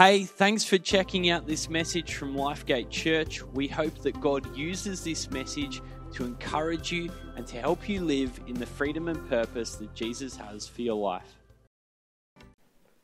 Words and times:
Hey, 0.00 0.24
thanks 0.24 0.64
for 0.64 0.78
checking 0.78 1.28
out 1.28 1.46
this 1.46 1.68
message 1.68 2.14
from 2.14 2.34
Lifegate 2.34 2.88
Church. 2.88 3.42
We 3.42 3.68
hope 3.68 3.98
that 3.98 4.18
God 4.18 4.56
uses 4.56 5.04
this 5.04 5.30
message 5.30 5.82
to 6.14 6.24
encourage 6.24 6.90
you 6.90 7.12
and 7.36 7.46
to 7.48 7.60
help 7.60 7.86
you 7.86 8.00
live 8.00 8.40
in 8.46 8.54
the 8.54 8.64
freedom 8.64 9.08
and 9.08 9.28
purpose 9.28 9.74
that 9.74 9.92
Jesus 9.94 10.34
has 10.36 10.66
for 10.66 10.80
your 10.80 10.94
life. 10.94 11.36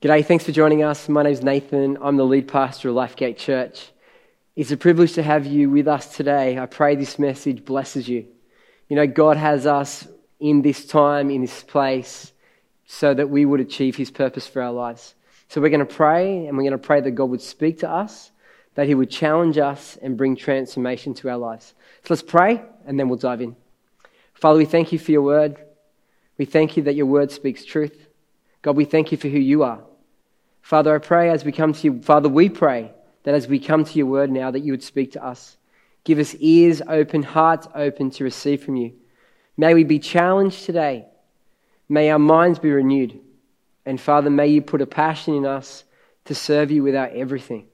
G'day, 0.00 0.24
thanks 0.24 0.46
for 0.46 0.52
joining 0.52 0.84
us. 0.84 1.06
My 1.06 1.22
name's 1.22 1.42
Nathan. 1.42 1.98
I'm 2.00 2.16
the 2.16 2.24
lead 2.24 2.48
pastor 2.48 2.88
of 2.88 2.94
Lifegate 2.94 3.36
Church. 3.36 3.92
It's 4.54 4.70
a 4.70 4.78
privilege 4.78 5.12
to 5.12 5.22
have 5.22 5.44
you 5.44 5.68
with 5.68 5.88
us 5.88 6.16
today. 6.16 6.58
I 6.58 6.64
pray 6.64 6.96
this 6.96 7.18
message 7.18 7.62
blesses 7.62 8.08
you. 8.08 8.26
You 8.88 8.96
know, 8.96 9.06
God 9.06 9.36
has 9.36 9.66
us 9.66 10.08
in 10.40 10.62
this 10.62 10.86
time, 10.86 11.28
in 11.28 11.42
this 11.42 11.62
place, 11.62 12.32
so 12.86 13.12
that 13.12 13.28
we 13.28 13.44
would 13.44 13.60
achieve 13.60 13.96
His 13.96 14.10
purpose 14.10 14.46
for 14.46 14.62
our 14.62 14.72
lives. 14.72 15.14
So 15.48 15.60
we're 15.60 15.70
going 15.70 15.86
to 15.86 15.86
pray, 15.86 16.46
and 16.46 16.56
we're 16.56 16.64
going 16.64 16.72
to 16.72 16.78
pray 16.78 17.00
that 17.00 17.12
God 17.12 17.30
would 17.30 17.40
speak 17.40 17.80
to 17.80 17.90
us, 17.90 18.30
that 18.74 18.86
He 18.86 18.94
would 18.94 19.10
challenge 19.10 19.58
us 19.58 19.96
and 20.02 20.16
bring 20.16 20.36
transformation 20.36 21.14
to 21.14 21.30
our 21.30 21.38
lives. 21.38 21.74
So 22.02 22.14
let's 22.14 22.22
pray, 22.22 22.62
and 22.84 22.98
then 22.98 23.08
we'll 23.08 23.18
dive 23.18 23.40
in. 23.40 23.56
Father, 24.34 24.58
we 24.58 24.64
thank 24.64 24.92
you 24.92 24.98
for 24.98 25.12
your 25.12 25.22
word. 25.22 25.56
We 26.36 26.44
thank 26.44 26.76
you 26.76 26.82
that 26.84 26.94
your 26.94 27.06
word 27.06 27.30
speaks 27.30 27.64
truth. 27.64 28.08
God, 28.62 28.76
we 28.76 28.84
thank 28.84 29.12
you 29.12 29.18
for 29.18 29.28
who 29.28 29.38
you 29.38 29.62
are. 29.62 29.80
Father, 30.60 30.94
I 30.94 30.98
pray 30.98 31.30
as 31.30 31.44
we 31.44 31.52
come 31.52 31.72
to 31.72 31.82
you, 31.84 32.02
Father, 32.02 32.28
we 32.28 32.48
pray 32.48 32.92
that 33.22 33.34
as 33.34 33.46
we 33.46 33.58
come 33.58 33.84
to 33.84 33.98
your 33.98 34.06
word 34.06 34.30
now, 34.30 34.50
that 34.50 34.60
you 34.60 34.72
would 34.72 34.82
speak 34.82 35.12
to 35.12 35.24
us. 35.24 35.56
Give 36.04 36.18
us 36.18 36.34
ears 36.38 36.82
open, 36.86 37.22
hearts 37.22 37.66
open 37.74 38.10
to 38.10 38.24
receive 38.24 38.62
from 38.62 38.76
you. 38.76 38.92
May 39.56 39.74
we 39.74 39.84
be 39.84 39.98
challenged 39.98 40.64
today. 40.64 41.06
May 41.88 42.10
our 42.10 42.18
minds 42.18 42.58
be 42.58 42.70
renewed. 42.70 43.20
And 43.86 44.00
Father, 44.00 44.30
may 44.30 44.48
you 44.48 44.60
put 44.60 44.82
a 44.82 44.86
passion 44.86 45.34
in 45.34 45.46
us 45.46 45.84
to 46.24 46.34
serve 46.34 46.72
you 46.72 46.82
with 46.82 46.96
our 46.96 47.08
everything. 47.08 47.68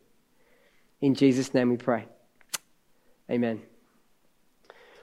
In 1.00 1.14
Jesus' 1.14 1.54
name 1.54 1.70
we 1.70 1.78
pray. 1.78 2.04
Amen. 3.30 3.62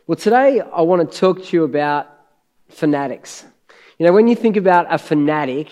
Well, 0.06 0.16
today 0.16 0.62
I 0.62 0.82
want 0.82 1.12
to 1.12 1.18
talk 1.18 1.44
to 1.44 1.58
you 1.58 1.64
about 1.64 2.08
fanatics. 2.70 3.44
You 3.98 4.06
know, 4.06 4.14
when 4.14 4.28
you 4.28 4.36
think 4.36 4.56
about 4.56 4.86
a 4.90 4.98
fanatic, 4.98 5.70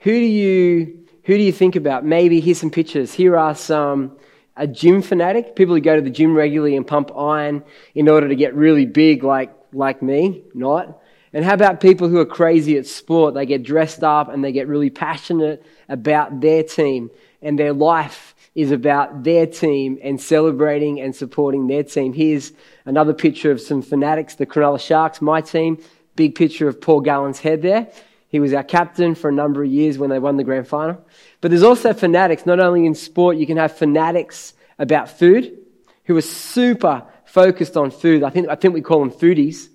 who 0.00 0.10
do 0.10 0.18
you, 0.18 1.06
who 1.24 1.36
do 1.36 1.42
you 1.42 1.52
think 1.52 1.76
about? 1.76 2.04
Maybe 2.04 2.40
here's 2.40 2.58
some 2.58 2.70
pictures. 2.70 3.14
Here 3.14 3.36
are 3.36 3.54
some 3.54 4.18
a 4.56 4.66
gym 4.66 5.00
fanatic, 5.00 5.56
people 5.56 5.74
who 5.74 5.80
go 5.80 5.96
to 5.96 6.02
the 6.02 6.10
gym 6.10 6.34
regularly 6.34 6.76
and 6.76 6.86
pump 6.86 7.10
iron 7.16 7.64
in 7.94 8.08
order 8.08 8.28
to 8.28 8.34
get 8.34 8.54
really 8.54 8.84
big, 8.84 9.22
like, 9.22 9.54
like 9.72 10.02
me, 10.02 10.42
not. 10.52 10.99
And 11.32 11.44
how 11.44 11.54
about 11.54 11.80
people 11.80 12.08
who 12.08 12.18
are 12.18 12.26
crazy 12.26 12.76
at 12.76 12.86
sport? 12.86 13.34
They 13.34 13.46
get 13.46 13.62
dressed 13.62 14.02
up 14.02 14.28
and 14.28 14.42
they 14.42 14.52
get 14.52 14.66
really 14.66 14.90
passionate 14.90 15.64
about 15.88 16.40
their 16.40 16.62
team, 16.62 17.10
and 17.40 17.58
their 17.58 17.72
life 17.72 18.34
is 18.54 18.72
about 18.72 19.22
their 19.22 19.46
team 19.46 19.98
and 20.02 20.20
celebrating 20.20 21.00
and 21.00 21.14
supporting 21.14 21.68
their 21.68 21.84
team. 21.84 22.12
Here's 22.12 22.52
another 22.84 23.14
picture 23.14 23.52
of 23.52 23.60
some 23.60 23.80
fanatics, 23.80 24.34
the 24.34 24.46
Cronulla 24.46 24.80
Sharks, 24.80 25.22
my 25.22 25.40
team. 25.40 25.78
Big 26.16 26.34
picture 26.34 26.68
of 26.68 26.80
Paul 26.80 27.00
Gallen's 27.00 27.38
head 27.38 27.62
there. 27.62 27.88
He 28.28 28.40
was 28.40 28.52
our 28.52 28.64
captain 28.64 29.14
for 29.14 29.30
a 29.30 29.32
number 29.32 29.62
of 29.62 29.70
years 29.70 29.98
when 29.98 30.10
they 30.10 30.18
won 30.18 30.36
the 30.36 30.44
grand 30.44 30.68
final. 30.68 31.04
But 31.40 31.50
there's 31.50 31.62
also 31.62 31.92
fanatics, 31.94 32.44
not 32.44 32.60
only 32.60 32.86
in 32.86 32.94
sport, 32.94 33.36
you 33.36 33.46
can 33.46 33.56
have 33.56 33.76
fanatics 33.76 34.54
about 34.78 35.08
food 35.08 35.56
who 36.04 36.16
are 36.16 36.22
super 36.22 37.04
focused 37.24 37.76
on 37.76 37.90
food. 37.90 38.22
I 38.22 38.30
think, 38.30 38.48
I 38.48 38.56
think 38.56 38.74
we 38.74 38.82
call 38.82 38.98
them 39.00 39.10
foodies. 39.10 39.68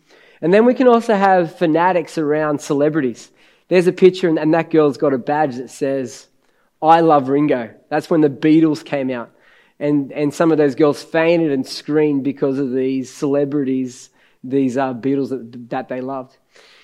And 0.46 0.54
then 0.54 0.66
we 0.66 0.76
can 0.76 0.88
also 0.88 1.16
have 1.16 1.58
fanatics 1.58 2.20
around 2.20 2.62
celebrities. 2.62 3.32
There's 3.68 3.88
a 3.88 3.92
picture, 3.92 4.30
and 4.30 4.54
that 4.54 4.70
girl's 4.70 4.96
got 4.96 5.12
a 5.12 5.18
badge 5.18 5.56
that 5.56 5.72
says, 5.72 6.28
I 6.84 7.00
love 7.00 7.30
Ringo. 7.30 7.74
That's 7.90 8.12
when 8.12 8.22
the 8.22 8.30
Beatles 8.30 8.86
came 8.86 9.10
out. 9.10 9.32
And, 9.80 10.12
and 10.12 10.32
some 10.32 10.52
of 10.52 10.60
those 10.60 10.76
girls 10.76 11.02
fainted 11.02 11.52
and 11.52 11.66
screamed 11.66 12.24
because 12.24 12.60
of 12.60 12.72
these 12.72 13.12
celebrities, 13.12 14.12
these 14.44 14.78
uh, 14.78 14.94
Beatles 14.94 15.30
that, 15.30 15.70
that 15.72 15.88
they 15.90 16.00
loved. 16.00 16.38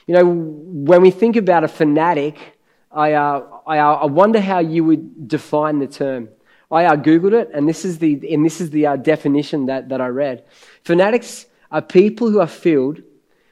You 0.07 0.15
know, 0.15 0.25
when 0.25 1.03
we 1.03 1.11
think 1.11 1.35
about 1.35 1.63
a 1.63 1.67
fanatic, 1.67 2.57
I, 2.91 3.13
uh, 3.13 3.45
I, 3.67 3.77
I 3.77 4.05
wonder 4.05 4.41
how 4.41 4.57
you 4.57 4.83
would 4.85 5.27
define 5.27 5.77
the 5.77 5.85
term. 5.85 6.29
I 6.71 6.85
uh, 6.85 6.95
Googled 6.95 7.33
it, 7.33 7.51
and 7.53 7.69
this 7.69 7.85
is 7.85 7.99
the, 7.99 8.33
and 8.33 8.43
this 8.43 8.59
is 8.59 8.71
the 8.71 8.87
uh, 8.87 8.95
definition 8.95 9.67
that, 9.67 9.89
that 9.89 10.01
I 10.01 10.07
read. 10.07 10.45
Fanatics 10.83 11.45
are 11.69 11.83
people 11.83 12.31
who 12.31 12.39
are 12.39 12.47
filled 12.47 13.03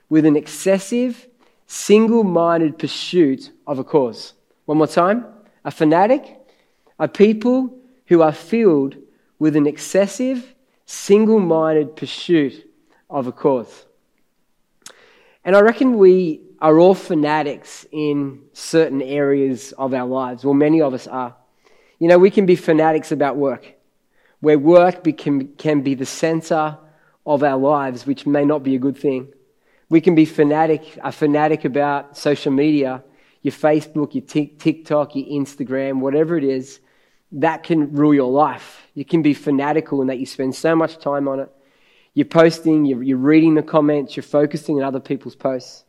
with 0.09 0.25
an 0.25 0.36
excessive, 0.36 1.28
single 1.68 2.24
minded 2.24 2.78
pursuit 2.78 3.52
of 3.68 3.80
a 3.80 3.84
cause. 3.84 4.34
One 4.66 4.78
more 4.78 4.88
time. 4.88 5.25
A 5.66 5.72
fanatic 5.72 6.38
are 7.00 7.08
people 7.08 7.78
who 8.08 8.22
are 8.22 8.31
filled 8.31 8.96
with 9.38 9.56
an 9.56 9.68
excessive, 9.68 10.53
single 10.86 11.40
minded 11.40 11.96
pursuit 11.96 12.68
of 13.09 13.28
a 13.28 13.31
cause. 13.31 13.86
And 15.46 15.56
I 15.56 15.62
reckon 15.62 15.97
we 15.97 16.41
are 16.62 16.78
all 16.78 16.94
fanatics 16.94 17.86
in 17.91 18.41
certain 18.53 19.02
areas 19.02 19.72
of 19.74 19.94
our 19.94 20.06
lives, 20.06 20.44
Well, 20.44 20.53
many 20.53 20.81
of 20.81 20.94
us 20.94 21.08
are. 21.08 21.36
You 22.00 22.08
know, 22.08 22.18
we 22.18 22.31
can 22.31 22.46
be 22.46 22.56
fanatics 22.56 23.12
about 23.12 23.38
work, 23.38 23.76
where 24.41 24.59
work 24.59 25.03
can, 25.18 25.47
can 25.56 25.81
be 25.81 25.96
the 25.96 26.06
center 26.06 26.78
of 27.26 27.44
our 27.44 27.58
lives, 27.58 28.06
which 28.06 28.26
may 28.26 28.46
not 28.46 28.64
be 28.64 28.76
a 28.76 28.80
good 28.80 28.97
thing. 28.97 29.34
We 29.90 30.02
can 30.02 30.14
be 30.14 30.26
fanatic, 30.26 31.00
a 31.04 31.12
fanatic 31.12 31.66
about 31.66 32.16
social 32.16 32.52
media, 32.52 33.04
your 33.42 33.54
Facebook, 33.54 34.14
your 34.14 34.24
TikTok, 34.24 35.16
your 35.16 35.26
Instagram, 35.26 36.00
whatever 36.00 36.38
it 36.38 36.44
is. 36.44 36.80
That 37.32 37.64
can 37.64 37.94
rule 37.94 38.14
your 38.14 38.32
life. 38.32 38.88
You 38.94 39.06
can 39.06 39.22
be 39.22 39.34
fanatical 39.34 40.02
in 40.02 40.08
that 40.08 40.20
you 40.20 40.26
spend 40.26 40.56
so 40.56 40.76
much 40.76 41.00
time 41.00 41.28
on 41.28 41.40
it. 41.40 41.52
You're 42.14 42.26
posting, 42.26 42.86
you're, 42.86 43.02
you're 43.04 43.18
reading 43.18 43.56
the 43.56 43.64
comments, 43.64 44.16
you're 44.16 44.24
focusing 44.24 44.78
on 44.78 44.84
other 44.84 45.00
people's 45.00 45.36
posts. 45.36 45.86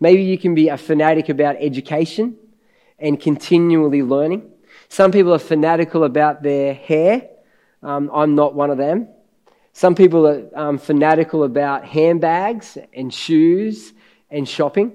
Maybe 0.00 0.22
you 0.22 0.38
can 0.38 0.54
be 0.54 0.68
a 0.68 0.76
fanatic 0.76 1.28
about 1.28 1.56
education 1.58 2.36
and 2.98 3.20
continually 3.20 4.02
learning. 4.02 4.50
Some 4.88 5.10
people 5.12 5.34
are 5.34 5.38
fanatical 5.38 6.04
about 6.04 6.42
their 6.42 6.74
hair. 6.74 7.28
Um, 7.82 8.10
I'm 8.12 8.34
not 8.34 8.54
one 8.54 8.70
of 8.70 8.78
them. 8.78 9.08
Some 9.76 9.94
people 9.94 10.26
are 10.26 10.48
um, 10.54 10.78
fanatical 10.78 11.44
about 11.44 11.84
handbags 11.84 12.78
and 12.94 13.12
shoes 13.12 13.92
and 14.30 14.48
shopping. 14.48 14.94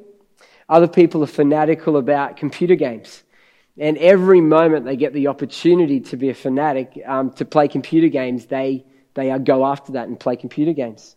Other 0.67 0.87
people 0.87 1.23
are 1.23 1.27
fanatical 1.27 1.97
about 1.97 2.35
computer 2.35 2.73
games. 2.73 3.21
And 3.77 3.95
every 3.99 4.41
moment 4.41 4.85
they 4.85 4.95
get 4.95 5.13
the 5.13 5.27
opportunity 5.27 5.99
to 5.99 6.17
be 6.17 6.31
a 6.31 6.33
fanatic, 6.33 6.99
um, 7.05 7.29
to 7.33 7.45
play 7.45 7.67
computer 7.67 8.07
games, 8.07 8.47
they, 8.47 8.83
they 9.13 9.37
go 9.37 9.67
after 9.67 9.91
that 9.91 10.07
and 10.07 10.19
play 10.19 10.35
computer 10.35 10.73
games. 10.73 11.15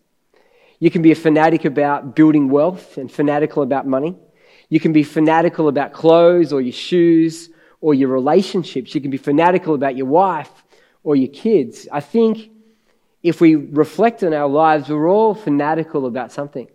You 0.78 0.90
can 0.90 1.00
be 1.00 1.12
a 1.12 1.16
fanatic 1.16 1.64
about 1.64 2.14
building 2.14 2.50
wealth 2.50 2.98
and 2.98 3.10
fanatical 3.10 3.62
about 3.62 3.86
money. 3.86 4.14
You 4.68 4.78
can 4.78 4.92
be 4.92 5.04
fanatical 5.04 5.68
about 5.68 5.94
clothes 5.94 6.52
or 6.52 6.60
your 6.60 6.74
shoes 6.74 7.48
or 7.80 7.94
your 7.94 8.10
relationships. 8.10 8.94
You 8.94 9.00
can 9.00 9.10
be 9.10 9.16
fanatical 9.16 9.74
about 9.74 9.96
your 9.96 10.06
wife 10.06 10.52
or 11.02 11.16
your 11.16 11.32
kids. 11.32 11.88
I 11.90 12.00
think 12.00 12.50
if 13.24 13.40
we 13.40 13.54
reflect 13.54 14.22
on 14.22 14.34
our 14.34 14.46
lives, 14.46 14.90
we're 14.90 15.08
all 15.08 15.34
fanatical 15.34 16.04
about 16.04 16.30
something. 16.30 16.68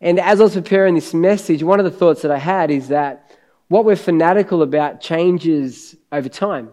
And 0.00 0.18
as 0.18 0.40
I 0.40 0.44
was 0.44 0.54
preparing 0.54 0.94
this 0.94 1.12
message, 1.12 1.62
one 1.62 1.78
of 1.78 1.84
the 1.84 1.90
thoughts 1.90 2.22
that 2.22 2.30
I 2.30 2.38
had 2.38 2.70
is 2.70 2.88
that 2.88 3.30
what 3.68 3.84
we're 3.84 3.94
fanatical 3.94 4.62
about 4.62 5.02
changes 5.02 5.94
over 6.10 6.30
time. 6.30 6.70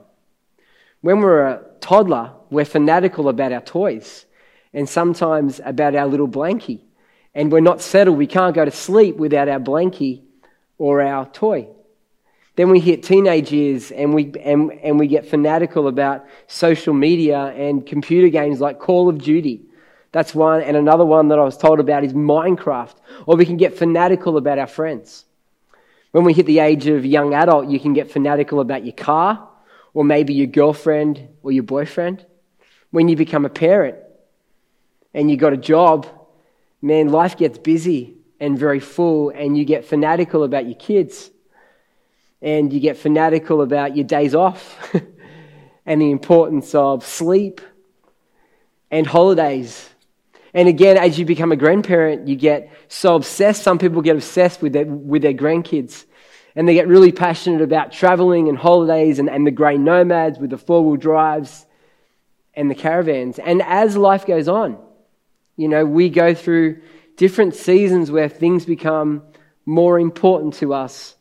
When 1.02 1.20
we're 1.20 1.46
a 1.46 1.62
toddler, 1.82 2.32
we're 2.50 2.64
fanatical 2.64 3.28
about 3.28 3.52
our 3.52 3.62
toys 3.62 4.26
and 4.74 4.88
sometimes 4.88 5.60
about 5.66 5.94
our 5.94 6.08
little 6.08 6.28
blankie. 6.28 6.80
And 7.36 7.52
we're 7.52 7.60
not 7.60 7.82
settled. 7.82 8.18
We 8.18 8.28
can't 8.28 8.56
go 8.56 8.64
to 8.64 8.72
sleep 8.72 9.18
without 9.18 9.50
our 9.50 9.60
blankie 9.60 10.22
or 10.78 11.02
our 11.02 11.26
toy. 11.26 11.68
Then 12.56 12.70
we 12.70 12.80
hit 12.80 13.04
teenage 13.04 13.52
years 13.52 13.92
and 13.92 14.14
we, 14.14 14.34
and, 14.44 14.72
and 14.84 15.00
we 15.00 15.08
get 15.08 15.26
fanatical 15.26 15.88
about 15.88 16.26
social 16.48 16.94
media 16.94 17.46
and 17.48 17.86
computer 17.86 18.28
games 18.28 18.60
like 18.60 18.80
Call 18.80 19.08
of 19.08 19.20
Duty. 19.20 19.62
That's 20.12 20.36
one. 20.36 20.62
And 20.62 20.76
another 20.76 21.06
one 21.06 21.30
that 21.30 21.40
I 21.40 21.44
was 21.44 21.58
told 21.58 21.80
about 21.80 22.04
is 22.04 22.14
Minecraft. 22.14 22.96
Or 23.26 23.38
we 23.38 23.46
can 23.46 23.56
get 23.56 23.78
fanatical 23.78 24.36
about 24.36 24.60
our 24.60 24.68
friends. 24.68 25.26
When 26.12 26.26
we 26.26 26.34
hit 26.34 26.46
the 26.46 26.60
age 26.60 26.88
of 26.88 27.06
young 27.06 27.34
adult, 27.34 27.70
you 27.70 27.80
can 27.80 27.94
get 27.94 28.12
fanatical 28.12 28.60
about 28.60 28.84
your 28.84 28.96
car 28.96 29.48
or 29.94 30.04
maybe 30.04 30.34
your 30.34 30.48
girlfriend 30.48 31.30
or 31.42 31.54
your 31.54 31.64
boyfriend. 31.64 32.26
When 32.92 33.08
you 33.08 33.16
become 33.16 33.46
a 33.46 33.50
parent 33.50 33.96
and 35.14 35.32
you 35.32 35.38
got 35.38 35.54
a 35.54 35.58
job, 35.58 36.06
man, 36.82 37.10
life 37.10 37.38
gets 37.38 37.58
busy 37.58 38.18
and 38.42 38.60
very 38.60 38.82
full 38.82 39.30
and 39.30 39.58
you 39.58 39.64
get 39.64 39.86
fanatical 39.86 40.44
about 40.44 40.66
your 40.66 40.76
kids 40.76 41.32
and 42.42 42.74
you 42.74 42.80
get 42.80 42.98
fanatical 42.98 43.62
about 43.62 43.96
your 43.96 44.06
days 44.06 44.34
off 44.34 44.94
and 45.86 46.02
the 46.02 46.12
importance 46.12 46.74
of 46.74 47.06
sleep 47.06 47.62
and 48.90 49.06
holidays. 49.06 49.88
And 50.54 50.68
again, 50.68 50.98
as 50.98 51.18
you 51.18 51.26
become 51.26 51.52
a 51.52 51.56
grandparent, 51.56 52.28
you 52.28 52.36
get 52.36 52.72
so 52.88 53.16
obsessed. 53.16 53.64
Some 53.64 53.78
people 53.78 54.02
get 54.02 54.16
obsessed 54.16 54.62
with 54.62 54.74
their, 54.74 54.86
with 54.86 55.22
their 55.22 55.34
grandkids. 55.34 56.06
And 56.56 56.68
they 56.68 56.74
get 56.74 56.88
really 56.88 57.14
passionate 57.14 57.62
about 57.62 57.94
traveling 57.94 58.50
and 58.50 58.58
holidays 58.58 59.20
and, 59.20 59.30
and 59.30 59.48
the 59.48 59.52
grey 59.52 59.78
nomads 59.78 60.38
with 60.38 60.50
the 60.50 60.58
four 60.58 60.84
wheel 60.84 60.98
drives 60.98 61.66
and 62.54 62.70
the 62.70 62.76
caravans. 62.76 63.40
And 63.40 63.62
as 63.62 63.96
life 63.96 64.26
goes 64.26 64.50
on, 64.50 64.78
you 65.56 65.70
know, 65.70 65.86
we 65.86 66.10
go 66.10 66.34
through 66.34 66.82
different 67.16 67.56
seasons 67.56 68.12
where 68.12 68.28
things 68.28 68.66
become 68.66 69.24
more 69.66 69.98
important 69.98 70.56
to 70.56 70.74
us 70.74 71.16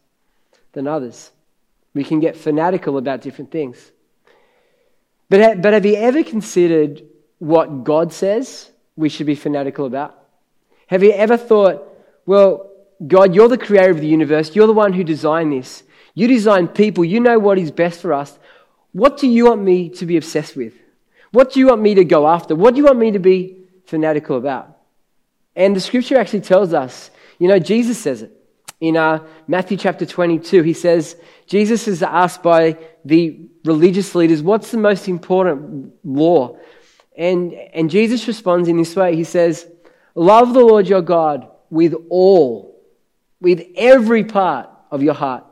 than 0.73 0.87
others. 0.87 1.31
We 1.95 2.05
can 2.05 2.21
get 2.21 2.37
fanatical 2.37 2.99
about 2.99 3.23
different 3.23 3.51
things. 3.51 3.91
But, 5.29 5.63
but 5.63 5.73
have 5.73 5.87
you 5.87 5.97
ever 5.97 6.23
considered 6.23 7.03
what 7.39 7.85
God 7.85 8.13
says 8.13 8.71
we 8.97 9.09
should 9.09 9.27
be 9.27 9.35
fanatical 9.35 9.87
about? 9.87 10.17
Have 10.89 11.03
you 11.03 11.13
ever 11.13 11.37
thought, 11.37 11.87
well, 12.27 12.71
God, 13.07 13.35
you're 13.35 13.49
the 13.49 13.57
creator 13.59 13.91
of 13.91 14.01
the 14.01 14.07
universe, 14.07 14.55
you're 14.55 14.67
the 14.67 14.73
one 14.73 14.93
who 14.93 15.05
designed 15.05 15.53
this. 15.53 15.85
You 16.15 16.27
designed 16.27 16.75
people, 16.75 17.05
you 17.05 17.21
know 17.21 17.39
what 17.39 17.59
is 17.59 17.71
best 17.71 18.01
for 18.01 18.13
us. 18.13 18.39
What 18.93 19.17
do 19.17 19.29
you 19.29 19.47
want 19.47 19.63
me 19.63 19.89
to 19.91 20.07
be 20.07 20.17
obsessed 20.17 20.57
with? 20.57 20.75
What 21.31 21.53
do 21.53 21.61
you 21.61 21.69
want 21.69 21.81
me 21.81 21.95
to 21.95 22.05
go 22.05 22.29
after? 22.29 22.57
What 22.57 22.75
do 22.75 22.79
you 22.79 22.85
want 22.85 22.99
me 22.99 23.13
to 23.13 23.21
be 23.21 23.65
fanatical 23.87 24.37
about? 24.37 24.77
And 25.55 25.75
the 25.75 25.81
scripture 25.81 26.19
actually 26.19 26.41
tells 26.41 26.75
us, 26.75 27.11
you 27.39 27.49
know, 27.49 27.59
Jesus 27.59 27.99
says 27.99 28.23
it. 28.23 28.40
In 28.81 28.97
uh, 28.97 29.27
Matthew 29.47 29.77
chapter 29.77 30.07
22, 30.07 30.63
he 30.63 30.73
says, 30.73 31.17
Jesus 31.47 31.87
is 31.87 32.03
asked 32.03 32.43
by 32.43 32.79
the 33.05 33.39
religious 33.65 34.15
leaders, 34.15 34.43
what's 34.43 34.71
the 34.71 34.79
most 34.79 35.07
important 35.07 35.93
law? 36.03 36.57
And, 37.17 37.53
and 37.53 37.91
Jesus 37.91 38.27
responds 38.27 38.69
in 38.69 38.79
this 38.79 38.97
way. 38.97 39.15
He 39.15 39.25
says, 39.25 39.67
Love 40.15 40.55
the 40.55 40.61
Lord 40.61 40.89
your 40.89 41.03
God 41.03 41.49
with 41.69 41.95
all, 42.09 42.83
with 43.41 43.63
every 43.77 44.25
part 44.25 44.71
of 44.91 45.03
your 45.03 45.15
heart, 45.15 45.45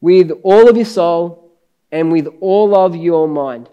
with 0.00 0.30
all 0.42 0.68
of 0.68 0.76
your 0.76 0.86
soul, 0.86 1.52
and 1.92 2.10
with 2.10 2.26
all 2.40 2.74
of 2.74 2.96
your 2.96 3.28
mind. 3.28 3.68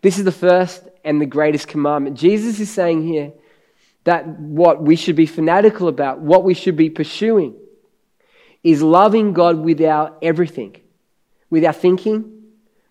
This 0.00 0.18
is 0.18 0.24
the 0.24 0.32
first 0.32 0.84
and 1.04 1.20
the 1.20 1.26
greatest 1.26 1.68
commandment. 1.68 2.16
Jesus 2.16 2.60
is 2.60 2.70
saying 2.70 3.06
here 3.06 3.32
that 4.04 4.26
what 4.26 4.80
we 4.82 4.96
should 4.96 5.16
be 5.16 5.26
fanatical 5.26 5.88
about, 5.88 6.20
what 6.20 6.44
we 6.44 6.54
should 6.54 6.76
be 6.76 6.88
pursuing, 6.88 7.56
is 8.62 8.82
loving 8.82 9.32
God 9.32 9.58
with 9.58 9.80
our 9.80 10.16
everything, 10.20 10.76
with 11.50 11.64
our 11.64 11.72
thinking, 11.72 12.42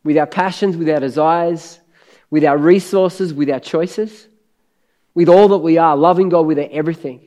with 0.04 0.18
our 0.18 0.28
passions, 0.28 0.78
with 0.78 0.90
our 0.90 1.00
desires, 1.00 1.80
with 2.30 2.44
our 2.44 2.58
resources, 2.58 3.34
with 3.34 3.50
our 3.50 3.60
choices, 3.60 4.28
with 5.14 5.30
all 5.30 5.50
that 5.50 5.58
we 5.58 5.78
are, 5.78 5.96
loving 5.96 6.30
God 6.30 6.46
with 6.46 6.60
our 6.60 6.70
everything. 6.72 7.22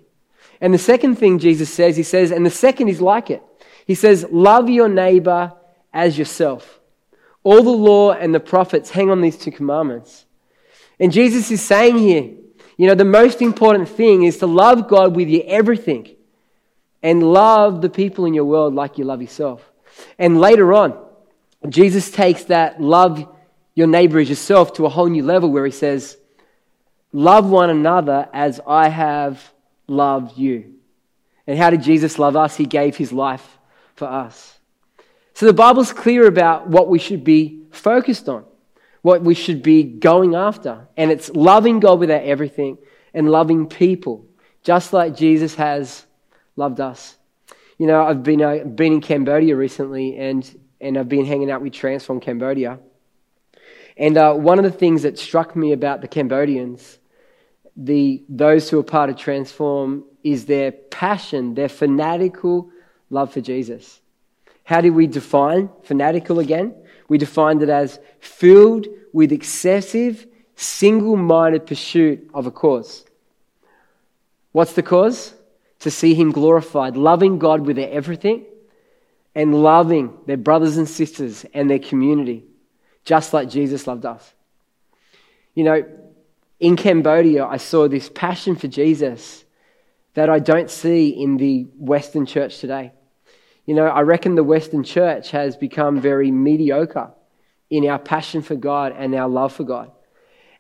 And 0.61 0.73
the 0.75 0.79
second 0.79 1.17
thing 1.17 1.39
Jesus 1.39 1.73
says, 1.73 1.97
he 1.97 2.03
says, 2.03 2.31
and 2.31 2.45
the 2.45 2.51
second 2.51 2.89
is 2.89 3.01
like 3.01 3.31
it. 3.31 3.43
He 3.87 3.95
says, 3.95 4.27
Love 4.31 4.69
your 4.69 4.89
neighbor 4.89 5.53
as 5.93 6.19
yourself. 6.19 6.81
All 7.43 7.63
the 7.63 7.71
law 7.71 8.13
and 8.13 8.35
the 8.35 8.41
prophets 8.41 8.91
hang 8.91 9.11
on 9.11 9.21
these 9.21 9.37
two 9.37 9.51
commandments. 9.51 10.27
And 10.99 11.11
Jesus 11.11 11.51
is 11.51 11.63
saying 11.63 11.99
here, 11.99 12.31
you 12.77 12.87
know, 12.87 12.95
the 12.95 13.05
most 13.05 13.43
important 13.43 13.89
thing 13.89 14.23
is 14.23 14.39
to 14.39 14.47
love 14.47 14.89
God 14.89 15.17
with 15.17 15.29
your 15.29 15.43
everything 15.47 16.15
and 17.03 17.23
love 17.23 17.81
the 17.81 17.91
people 17.91 18.27
in 18.27 18.35
your 18.35 18.45
world 18.45 18.75
like 18.75 18.99
you 18.99 19.05
love 19.05 19.23
yourself. 19.23 19.71
And 20.19 20.41
later 20.41 20.73
on, 20.73 20.99
Jesus 21.69 22.11
takes 22.11 22.45
that 22.45 22.81
love 22.81 23.27
your 23.75 23.87
neighbor 23.87 24.19
as 24.19 24.29
yourself 24.29 24.75
to 24.75 24.87
a 24.87 24.89
whole 24.89 25.09
new 25.09 25.23
level 25.23 25.51
where 25.51 25.65
he 25.65 25.73
says, 25.73 26.17
Love 27.13 27.51
one 27.51 27.71
another 27.71 28.29
as 28.33 28.61
I 28.67 28.89
have 28.89 29.53
loved 29.89 30.39
you. 30.39 30.75
And 31.47 31.59
how 31.59 31.71
did 31.71 31.83
Jesus 31.83 32.19
love 32.19 32.37
us? 32.37 32.57
He 32.57 32.67
gave 32.67 32.97
his 32.97 33.13
life 33.13 33.59
for 33.97 34.07
us. 34.07 34.59
So 35.35 35.47
the 35.47 35.53
Bible's 35.53 35.93
clear 35.93 36.27
about 36.27 36.69
what 36.69 36.89
we 36.89 36.99
should 36.99 37.25
be 37.25 37.65
focused 37.73 38.29
on, 38.29 38.45
what 39.03 39.23
we 39.23 39.35
should 39.35 39.63
be 39.63 39.83
going 39.83 40.35
after. 40.35 40.87
And 40.97 41.11
it's 41.11 41.31
loving 41.31 41.81
God 41.81 41.99
with 41.99 42.11
our 42.11 42.21
everything 42.21 42.79
and 43.13 43.29
loving 43.29 43.67
people, 43.67 44.27
just 44.63 44.93
like 44.93 45.17
Jesus 45.17 45.57
has 45.57 46.05
loved 46.61 46.79
us. 46.79 47.17
You 47.79 47.87
know, 47.87 48.05
I've 48.05 48.23
been, 48.23 48.43
uh, 48.43 48.59
been 48.65 48.93
in 48.93 49.01
Cambodia 49.01 49.57
recently 49.57 50.17
and, 50.19 50.43
and 50.81 50.99
I've 50.99 51.09
been 51.09 51.25
hanging 51.25 51.51
out 51.51 51.63
with 51.63 51.73
Transform 51.73 52.21
Cambodia. 52.21 52.79
And 53.97 54.17
uh, 54.17 54.35
one 54.35 54.59
of 54.59 54.65
the 54.65 54.79
things 54.83 55.03
that 55.03 55.19
struck 55.19 55.57
me 55.57 55.73
about 55.73 56.03
the 56.03 56.09
Cambodians, 56.09 56.99
the, 57.77 58.23
those 58.29 58.69
who 58.69 58.79
are 58.79 58.83
part 58.85 59.09
of 59.11 59.17
Transform, 59.17 60.05
is 60.23 60.45
their 60.45 60.71
passion, 60.71 61.55
their 61.55 61.71
fanatical 61.71 62.71
love 63.09 63.33
for 63.33 63.41
Jesus. 63.41 64.01
How 64.65 64.83
do 64.83 64.93
we 64.93 65.07
define 65.07 65.71
fanatical 65.83 66.39
again? 66.41 66.75
We 67.09 67.17
defined 67.17 67.63
it 67.63 67.71
as 67.71 67.99
filled 68.21 68.87
with 69.15 69.33
excessive, 69.33 70.27
single 70.55 71.17
minded 71.17 71.67
pursuit 71.67 72.31
of 72.35 72.47
a 72.47 72.51
cause. 72.51 73.07
What's 74.53 74.75
the 74.75 74.83
cause? 74.83 75.35
To 75.81 75.91
see 75.91 76.15
Him 76.15 76.31
glorified, 76.33 76.97
loving 76.97 77.39
God 77.39 77.67
with 77.67 77.77
their 77.77 77.91
everything 77.91 78.45
and 79.35 79.63
loving 79.63 80.19
their 80.27 80.37
brothers 80.37 80.77
and 80.77 80.89
sisters 80.89 81.45
and 81.55 81.71
their 81.71 81.79
community, 81.79 82.45
just 83.05 83.33
like 83.33 83.49
Jesus 83.49 83.87
loved 83.87 84.05
us. 84.05 84.35
You 85.55 85.65
know, 85.65 85.85
in 86.59 86.77
Cambodia, 86.77 87.47
I 87.47 87.57
saw 87.57 87.89
this 87.89 88.11
passion 88.11 88.57
for 88.57 88.69
Jesus 88.69 89.45
that 90.15 90.29
I 90.29 90.39
don't 90.39 90.71
see 90.71 91.09
in 91.09 91.37
the 91.37 91.67
Western 91.79 92.27
church 92.27 92.59
today. 92.59 92.93
You 93.65 93.75
know, 93.75 93.87
I 93.87 94.01
reckon 94.01 94.35
the 94.35 94.45
Western 94.45 94.85
church 94.85 95.31
has 95.31 95.57
become 95.57 96.01
very 96.01 96.31
mediocre 96.31 97.11
in 97.71 97.87
our 97.87 97.99
passion 97.99 98.43
for 98.43 98.57
God 98.57 98.95
and 98.97 99.15
our 99.15 99.29
love 99.29 99.53
for 99.53 99.65
God. 99.65 99.93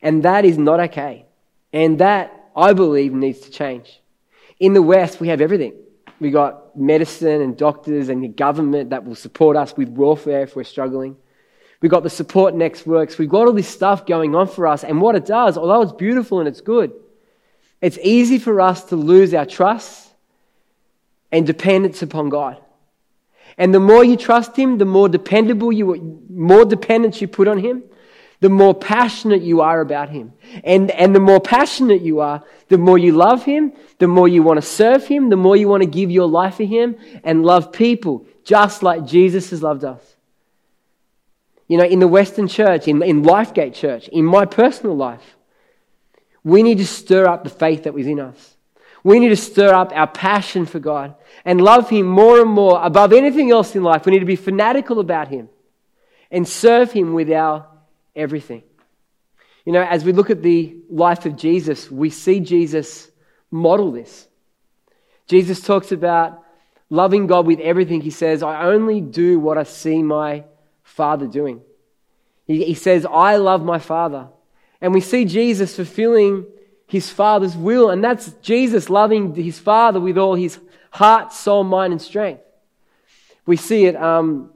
And 0.00 0.22
that 0.22 0.44
is 0.44 0.56
not 0.56 0.80
okay. 0.80 1.26
And 1.72 1.98
that, 1.98 2.50
I 2.56 2.72
believe, 2.72 3.12
needs 3.12 3.40
to 3.40 3.50
change. 3.50 4.00
In 4.60 4.74
the 4.74 4.82
West, 4.82 5.20
we 5.20 5.28
have 5.28 5.40
everything. 5.40 5.74
We 6.20 6.30
got 6.30 6.76
medicine 6.76 7.40
and 7.40 7.56
doctors 7.56 8.10
and 8.10 8.22
the 8.22 8.28
government 8.28 8.90
that 8.90 9.04
will 9.04 9.14
support 9.14 9.56
us 9.56 9.74
with 9.74 9.88
welfare 9.88 10.42
if 10.42 10.54
we're 10.54 10.64
struggling. 10.64 11.16
We've 11.80 11.90
got 11.90 12.02
the 12.02 12.10
support 12.10 12.54
networks. 12.54 13.16
We've 13.16 13.28
got 13.28 13.46
all 13.46 13.54
this 13.54 13.68
stuff 13.68 14.04
going 14.04 14.34
on 14.34 14.46
for 14.46 14.66
us. 14.66 14.84
And 14.84 15.00
what 15.00 15.16
it 15.16 15.24
does, 15.24 15.56
although 15.56 15.80
it's 15.80 15.92
beautiful 15.92 16.38
and 16.38 16.46
it's 16.46 16.60
good, 16.60 16.92
it's 17.80 17.98
easy 18.02 18.38
for 18.38 18.60
us 18.60 18.84
to 18.84 18.96
lose 18.96 19.32
our 19.32 19.46
trust 19.46 20.08
and 21.32 21.46
dependence 21.46 22.02
upon 22.02 22.28
God. 22.28 22.58
And 23.56 23.74
the 23.74 23.80
more 23.80 24.04
you 24.04 24.18
trust 24.18 24.56
Him, 24.56 24.76
the 24.76 24.84
more 24.84 25.08
dependable 25.08 25.72
you, 25.72 26.22
more 26.28 26.66
dependence 26.66 27.22
you 27.22 27.28
put 27.28 27.48
on 27.48 27.58
Him, 27.58 27.82
the 28.40 28.48
more 28.48 28.74
passionate 28.74 29.42
you 29.42 29.60
are 29.60 29.80
about 29.80 30.08
Him. 30.08 30.32
And, 30.64 30.90
and 30.90 31.14
the 31.14 31.20
more 31.20 31.40
passionate 31.40 32.00
you 32.00 32.20
are, 32.20 32.42
the 32.68 32.78
more 32.78 32.98
you 32.98 33.12
love 33.12 33.44
Him, 33.44 33.72
the 33.98 34.08
more 34.08 34.28
you 34.28 34.42
want 34.42 34.56
to 34.56 34.66
serve 34.66 35.06
Him, 35.06 35.28
the 35.28 35.36
more 35.36 35.56
you 35.56 35.68
want 35.68 35.82
to 35.82 35.88
give 35.88 36.10
your 36.10 36.26
life 36.26 36.56
for 36.56 36.64
Him 36.64 36.96
and 37.22 37.44
love 37.44 37.70
people, 37.70 38.26
just 38.44 38.82
like 38.82 39.06
Jesus 39.06 39.50
has 39.50 39.62
loved 39.62 39.84
us. 39.84 40.16
You 41.68 41.76
know, 41.76 41.84
in 41.84 42.00
the 42.00 42.08
Western 42.08 42.48
church, 42.48 42.88
in, 42.88 43.02
in 43.02 43.22
Lifegate 43.22 43.74
Church, 43.74 44.08
in 44.08 44.24
my 44.24 44.44
personal 44.44 44.96
life, 44.96 45.36
we 46.42 46.62
need 46.62 46.78
to 46.78 46.86
stir 46.86 47.28
up 47.28 47.44
the 47.44 47.50
faith 47.50 47.84
that 47.84 47.94
was 47.94 48.06
in 48.06 48.18
us. 48.18 48.56
We 49.04 49.18
need 49.18 49.28
to 49.28 49.36
stir 49.36 49.72
up 49.72 49.92
our 49.94 50.06
passion 50.06 50.66
for 50.66 50.78
God 50.78 51.14
and 51.44 51.60
love 51.60 51.88
Him 51.90 52.06
more 52.06 52.40
and 52.40 52.50
more 52.50 52.82
above 52.82 53.12
anything 53.12 53.50
else 53.50 53.76
in 53.76 53.82
life. 53.82 54.04
We 54.04 54.12
need 54.12 54.20
to 54.20 54.26
be 54.26 54.36
fanatical 54.36 54.98
about 54.98 55.28
Him 55.28 55.48
and 56.30 56.48
serve 56.48 56.92
Him 56.92 57.14
with 57.14 57.30
our 57.30 57.66
everything. 58.14 58.62
You 59.64 59.72
know, 59.72 59.82
as 59.82 60.04
we 60.04 60.12
look 60.12 60.30
at 60.30 60.42
the 60.42 60.76
life 60.88 61.26
of 61.26 61.36
Jesus, 61.36 61.90
we 61.90 62.10
see 62.10 62.40
Jesus 62.40 63.10
model 63.50 63.92
this. 63.92 64.26
Jesus 65.26 65.60
talks 65.60 65.92
about 65.92 66.42
loving 66.88 67.26
God 67.26 67.46
with 67.46 67.60
everything. 67.60 68.00
He 68.00 68.10
says, 68.10 68.42
I 68.42 68.64
only 68.64 69.00
do 69.00 69.38
what 69.38 69.58
I 69.58 69.62
see 69.62 70.02
my 70.02 70.44
Father 70.82 71.26
doing. 71.26 71.60
He, 72.46 72.64
he 72.64 72.74
says, 72.74 73.06
I 73.06 73.36
love 73.36 73.64
my 73.64 73.78
Father. 73.78 74.28
And 74.80 74.94
we 74.94 75.00
see 75.00 75.24
Jesus 75.24 75.76
fulfilling 75.76 76.46
his 76.86 77.10
Father's 77.10 77.56
will. 77.56 77.90
And 77.90 78.02
that's 78.02 78.32
Jesus 78.42 78.90
loving 78.90 79.34
his 79.34 79.58
Father 79.58 80.00
with 80.00 80.18
all 80.18 80.34
his 80.34 80.58
heart, 80.90 81.32
soul, 81.32 81.62
mind, 81.64 81.92
and 81.92 82.02
strength. 82.02 82.42
We 83.46 83.56
see 83.56 83.84
it, 83.84 83.94
um, 83.94 84.50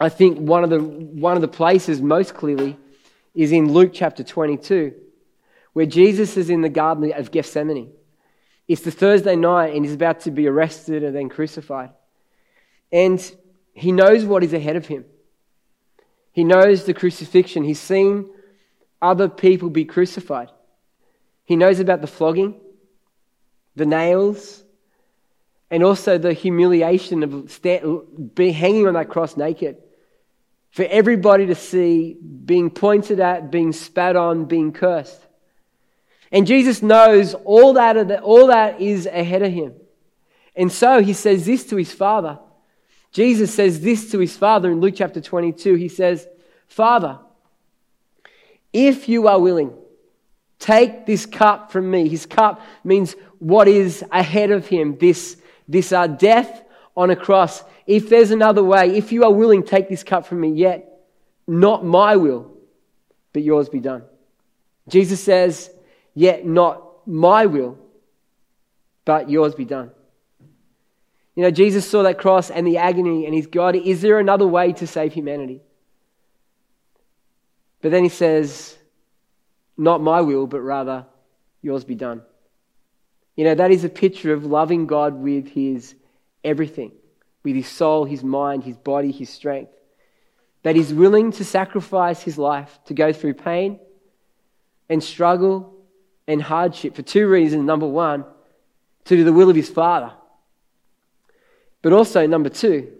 I 0.00 0.08
think, 0.08 0.38
one 0.38 0.64
of, 0.64 0.70
the, 0.70 0.80
one 0.80 1.36
of 1.36 1.42
the 1.42 1.48
places 1.48 2.00
most 2.00 2.34
clearly 2.34 2.76
is 3.38 3.52
in 3.52 3.72
Luke 3.72 3.92
chapter 3.94 4.24
22, 4.24 4.94
where 5.72 5.86
Jesus 5.86 6.36
is 6.36 6.50
in 6.50 6.60
the 6.60 6.68
Garden 6.68 7.12
of 7.12 7.30
Gethsemane. 7.30 7.92
It's 8.66 8.82
the 8.82 8.90
Thursday 8.90 9.36
night, 9.36 9.76
and 9.76 9.84
he's 9.84 9.94
about 9.94 10.20
to 10.22 10.32
be 10.32 10.48
arrested 10.48 11.04
and 11.04 11.14
then 11.14 11.28
crucified. 11.28 11.90
And 12.90 13.20
he 13.74 13.92
knows 13.92 14.24
what 14.24 14.42
is 14.42 14.52
ahead 14.52 14.74
of 14.74 14.88
him. 14.88 15.04
He 16.32 16.42
knows 16.42 16.82
the 16.82 16.94
crucifixion. 16.94 17.62
He's 17.62 17.78
seen 17.78 18.28
other 19.00 19.28
people 19.28 19.70
be 19.70 19.84
crucified. 19.84 20.50
He 21.44 21.54
knows 21.54 21.78
about 21.78 22.00
the 22.00 22.08
flogging, 22.08 22.60
the 23.76 23.86
nails, 23.86 24.64
and 25.70 25.84
also 25.84 26.18
the 26.18 26.32
humiliation 26.32 27.22
of 27.22 27.62
being 28.34 28.52
hanging 28.52 28.88
on 28.88 28.94
that 28.94 29.08
cross 29.08 29.36
naked. 29.36 29.76
For 30.70 30.84
everybody 30.84 31.46
to 31.46 31.54
see, 31.54 32.14
being 32.14 32.70
pointed 32.70 33.20
at, 33.20 33.50
being 33.50 33.72
spat 33.72 34.16
on, 34.16 34.44
being 34.44 34.72
cursed. 34.72 35.26
And 36.30 36.46
Jesus 36.46 36.82
knows 36.82 37.34
all 37.34 37.74
that, 37.74 38.20
all 38.22 38.48
that 38.48 38.80
is 38.80 39.06
ahead 39.06 39.42
of 39.42 39.52
him. 39.52 39.74
And 40.54 40.70
so 40.70 41.00
he 41.00 41.12
says 41.12 41.46
this 41.46 41.64
to 41.66 41.76
his 41.76 41.92
father. 41.92 42.38
Jesus 43.12 43.54
says 43.54 43.80
this 43.80 44.10
to 44.10 44.18
his 44.18 44.36
father 44.36 44.70
in 44.70 44.80
Luke 44.80 44.94
chapter 44.96 45.20
22. 45.20 45.74
He 45.74 45.88
says, 45.88 46.26
Father, 46.66 47.18
if 48.72 49.08
you 49.08 49.28
are 49.28 49.40
willing, 49.40 49.72
take 50.58 51.06
this 51.06 51.24
cup 51.24 51.72
from 51.72 51.90
me. 51.90 52.08
His 52.08 52.26
cup 52.26 52.60
means 52.84 53.16
what 53.38 53.68
is 53.68 54.04
ahead 54.12 54.50
of 54.50 54.66
him, 54.66 54.98
this, 54.98 55.36
this 55.66 55.92
uh, 55.92 56.06
death 56.06 56.64
on 56.96 57.10
a 57.10 57.16
cross. 57.16 57.62
If 57.88 58.10
there's 58.10 58.30
another 58.30 58.62
way, 58.62 58.96
if 58.96 59.10
you 59.10 59.24
are 59.24 59.32
willing, 59.32 59.64
take 59.64 59.88
this 59.88 60.04
cup 60.04 60.26
from 60.26 60.42
me, 60.42 60.50
yet 60.50 61.06
not 61.46 61.84
my 61.84 62.16
will, 62.16 62.52
but 63.32 63.42
yours 63.42 63.70
be 63.70 63.80
done. 63.80 64.04
Jesus 64.88 65.20
says, 65.20 65.70
Yet 66.14 66.46
not 66.46 67.06
my 67.06 67.46
will, 67.46 67.78
but 69.04 69.30
yours 69.30 69.54
be 69.54 69.64
done. 69.64 69.90
You 71.34 71.44
know, 71.44 71.50
Jesus 71.50 71.88
saw 71.88 72.02
that 72.02 72.18
cross 72.18 72.50
and 72.50 72.66
the 72.66 72.76
agony, 72.76 73.24
and 73.24 73.34
he's 73.34 73.46
God, 73.46 73.74
is 73.74 74.02
there 74.02 74.18
another 74.18 74.46
way 74.46 74.74
to 74.74 74.86
save 74.86 75.14
humanity? 75.14 75.62
But 77.80 77.90
then 77.90 78.02
he 78.02 78.10
says, 78.10 78.76
Not 79.78 80.02
my 80.02 80.20
will, 80.20 80.46
but 80.46 80.60
rather 80.60 81.06
yours 81.62 81.84
be 81.84 81.94
done. 81.94 82.20
You 83.34 83.44
know, 83.44 83.54
that 83.54 83.70
is 83.70 83.84
a 83.84 83.88
picture 83.88 84.34
of 84.34 84.44
loving 84.44 84.86
God 84.86 85.14
with 85.14 85.48
his 85.48 85.94
everything, 86.44 86.92
with 87.42 87.54
his 87.54 87.68
soul, 87.68 88.04
his 88.04 88.22
mind, 88.22 88.64
his 88.64 88.76
body, 88.76 89.10
his 89.10 89.30
strength. 89.30 89.72
That 90.62 90.76
he's 90.76 90.92
willing 90.92 91.32
to 91.32 91.44
sacrifice 91.44 92.22
his 92.22 92.36
life 92.36 92.78
to 92.86 92.94
go 92.94 93.12
through 93.12 93.34
pain 93.34 93.78
and 94.88 95.02
struggle 95.02 95.74
and 96.26 96.42
hardship 96.42 96.94
for 96.94 97.02
two 97.02 97.28
reasons. 97.28 97.64
Number 97.64 97.86
one, 97.86 98.24
to 99.04 99.16
do 99.16 99.24
the 99.24 99.32
will 99.32 99.48
of 99.48 99.56
his 99.56 99.70
Father. 99.70 100.12
But 101.80 101.92
also, 101.92 102.26
number 102.26 102.48
two, 102.48 102.92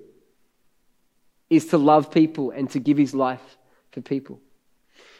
is 1.50 1.66
to 1.66 1.78
love 1.78 2.10
people 2.10 2.50
and 2.50 2.70
to 2.70 2.78
give 2.78 2.96
his 2.96 3.14
life 3.14 3.58
for 3.90 4.00
people. 4.00 4.40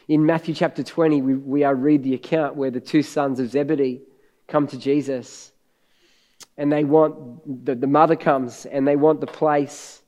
In 0.07 0.25
Matthew 0.25 0.55
chapter 0.55 0.81
20, 0.81 1.21
we, 1.21 1.35
we 1.35 1.63
are 1.63 1.75
read 1.75 2.03
the 2.03 2.15
account 2.15 2.55
where 2.55 2.71
the 2.71 2.79
two 2.79 3.03
sons 3.03 3.39
of 3.39 3.51
Zebedee 3.51 4.01
come 4.47 4.65
to 4.67 4.77
Jesus 4.77 5.48
and 6.59 6.69
they 6.69 6.83
want, 6.83 7.65
the, 7.65 7.73
the 7.73 7.87
mother 7.87 8.17
comes 8.17 8.65
and 8.65 8.85
they 8.85 8.97
want 8.97 9.21
the 9.21 9.27
place 9.27 10.03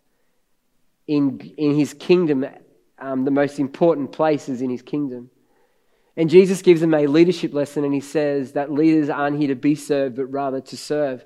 in, 1.07 1.39
in 1.57 1.75
his 1.75 1.93
kingdom, 1.93 2.45
um, 2.99 3.23
the 3.23 3.31
most 3.31 3.57
important 3.57 4.11
places 4.11 4.61
in 4.61 4.69
his 4.69 4.81
kingdom. 4.81 5.29
And 6.17 6.29
Jesus 6.29 6.61
gives 6.61 6.81
them 6.81 6.93
a 6.93 7.07
leadership 7.07 7.53
lesson 7.53 7.85
and 7.85 7.93
he 7.93 8.01
says 8.01 8.51
that 8.51 8.69
leaders 8.69 9.09
aren't 9.09 9.39
here 9.39 9.47
to 9.47 9.55
be 9.55 9.75
served, 9.75 10.17
but 10.17 10.25
rather 10.25 10.59
to 10.59 10.75
serve. 10.75 11.23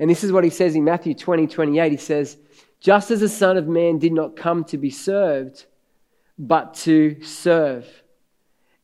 And 0.00 0.10
this 0.10 0.24
is 0.24 0.32
what 0.32 0.42
he 0.42 0.50
says 0.50 0.74
in 0.74 0.82
Matthew 0.82 1.14
20, 1.14 1.46
28. 1.46 1.92
He 1.92 1.96
says, 1.96 2.36
Just 2.80 3.12
as 3.12 3.20
the 3.20 3.28
Son 3.28 3.56
of 3.56 3.68
Man 3.68 4.00
did 4.00 4.12
not 4.12 4.34
come 4.34 4.64
to 4.64 4.78
be 4.78 4.90
served, 4.90 5.64
but 6.40 6.74
to 6.74 7.22
serve, 7.22 7.86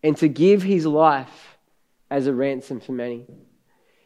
and 0.00 0.16
to 0.18 0.28
give 0.28 0.62
his 0.62 0.86
life 0.86 1.58
as 2.08 2.28
a 2.28 2.32
ransom 2.32 2.78
for 2.78 2.92
many. 2.92 3.26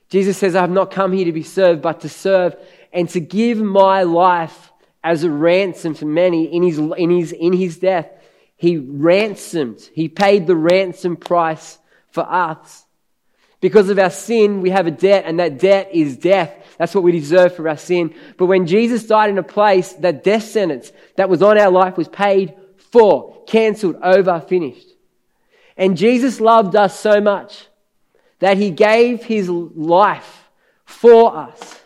Jesus 0.08 0.38
says, 0.38 0.54
I 0.54 0.60
have 0.60 0.70
not 0.70 0.90
come 0.90 1.12
here 1.12 1.24
to 1.24 1.32
be 1.32 1.42
served, 1.42 1.82
but 1.82 2.00
to 2.00 2.08
serve 2.08 2.56
and 2.92 3.08
to 3.10 3.20
give 3.20 3.58
my 3.58 4.04
life 4.04 4.72
as 5.02 5.24
a 5.24 5.30
ransom 5.30 5.94
for 5.94 6.06
many 6.06 6.44
in 6.44 6.62
his, 6.62 6.78
in 6.78 7.10
his, 7.10 7.32
in 7.32 7.52
his 7.52 7.78
death. 7.78 8.08
He 8.56 8.76
ransomed, 8.76 9.80
he 9.92 10.08
paid 10.08 10.46
the 10.46 10.56
ransom 10.56 11.16
price 11.16 11.78
for 12.10 12.22
us. 12.22 12.84
Because 13.60 13.88
of 13.88 13.98
our 13.98 14.10
sin, 14.10 14.60
we 14.60 14.70
have 14.70 14.86
a 14.86 14.90
debt, 14.90 15.24
and 15.26 15.40
that 15.40 15.58
debt 15.58 15.90
is 15.92 16.16
death. 16.16 16.52
That's 16.78 16.94
what 16.94 17.04
we 17.04 17.12
deserve 17.12 17.56
for 17.56 17.68
our 17.68 17.76
sin. 17.76 18.14
But 18.36 18.46
when 18.46 18.66
Jesus 18.66 19.06
died 19.06 19.30
in 19.30 19.38
a 19.38 19.42
place, 19.42 19.92
that 19.94 20.24
death 20.24 20.44
sentence 20.44 20.92
that 21.16 21.28
was 21.28 21.42
on 21.42 21.58
our 21.58 21.70
life 21.70 21.96
was 21.96 22.08
paid 22.08 22.54
for, 22.92 23.44
cancelled, 23.46 23.96
over, 24.02 24.40
finished. 24.40 24.88
And 25.76 25.96
Jesus 25.96 26.40
loved 26.40 26.76
us 26.76 26.98
so 26.98 27.20
much 27.20 27.66
that 28.38 28.56
he 28.56 28.70
gave 28.70 29.24
his 29.24 29.48
life 29.48 30.48
for 30.84 31.36
us. 31.36 31.80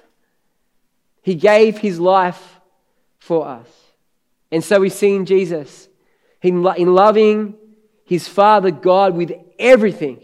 He 1.23 1.35
gave 1.35 1.78
his 1.78 2.00
life 2.00 2.61
for 3.19 3.47
us. 3.47 3.69
And 4.50 4.64
so 4.64 4.80
we 4.80 4.88
see 4.88 5.14
in 5.14 5.26
Jesus 5.26 5.88
in, 6.42 6.66
in 6.76 6.95
loving 6.95 7.54
his 8.04 8.26
Father 8.26 8.71
God 8.71 9.14
with 9.14 9.33
everything 9.59 10.21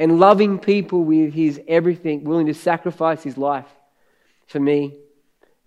and 0.00 0.18
loving 0.18 0.58
people 0.58 1.02
with 1.04 1.34
his 1.34 1.60
everything, 1.68 2.24
willing 2.24 2.46
to 2.46 2.54
sacrifice 2.54 3.22
his 3.22 3.36
life 3.36 3.68
for 4.46 4.60
me 4.60 4.96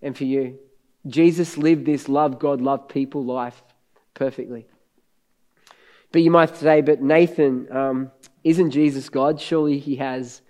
and 0.00 0.16
for 0.16 0.24
you. 0.24 0.58
Jesus 1.06 1.56
lived 1.56 1.86
this 1.86 2.08
love 2.08 2.38
God, 2.38 2.60
love 2.60 2.88
people 2.88 3.24
life 3.24 3.62
perfectly. 4.14 4.66
But 6.12 6.22
you 6.22 6.30
might 6.30 6.54
say, 6.56 6.82
but 6.82 7.00
Nathan, 7.00 7.68
um, 7.74 8.10
isn't 8.44 8.70
Jesus 8.70 9.08
God? 9.08 9.40
Surely 9.40 9.78
he 9.78 9.96
has 9.96 10.42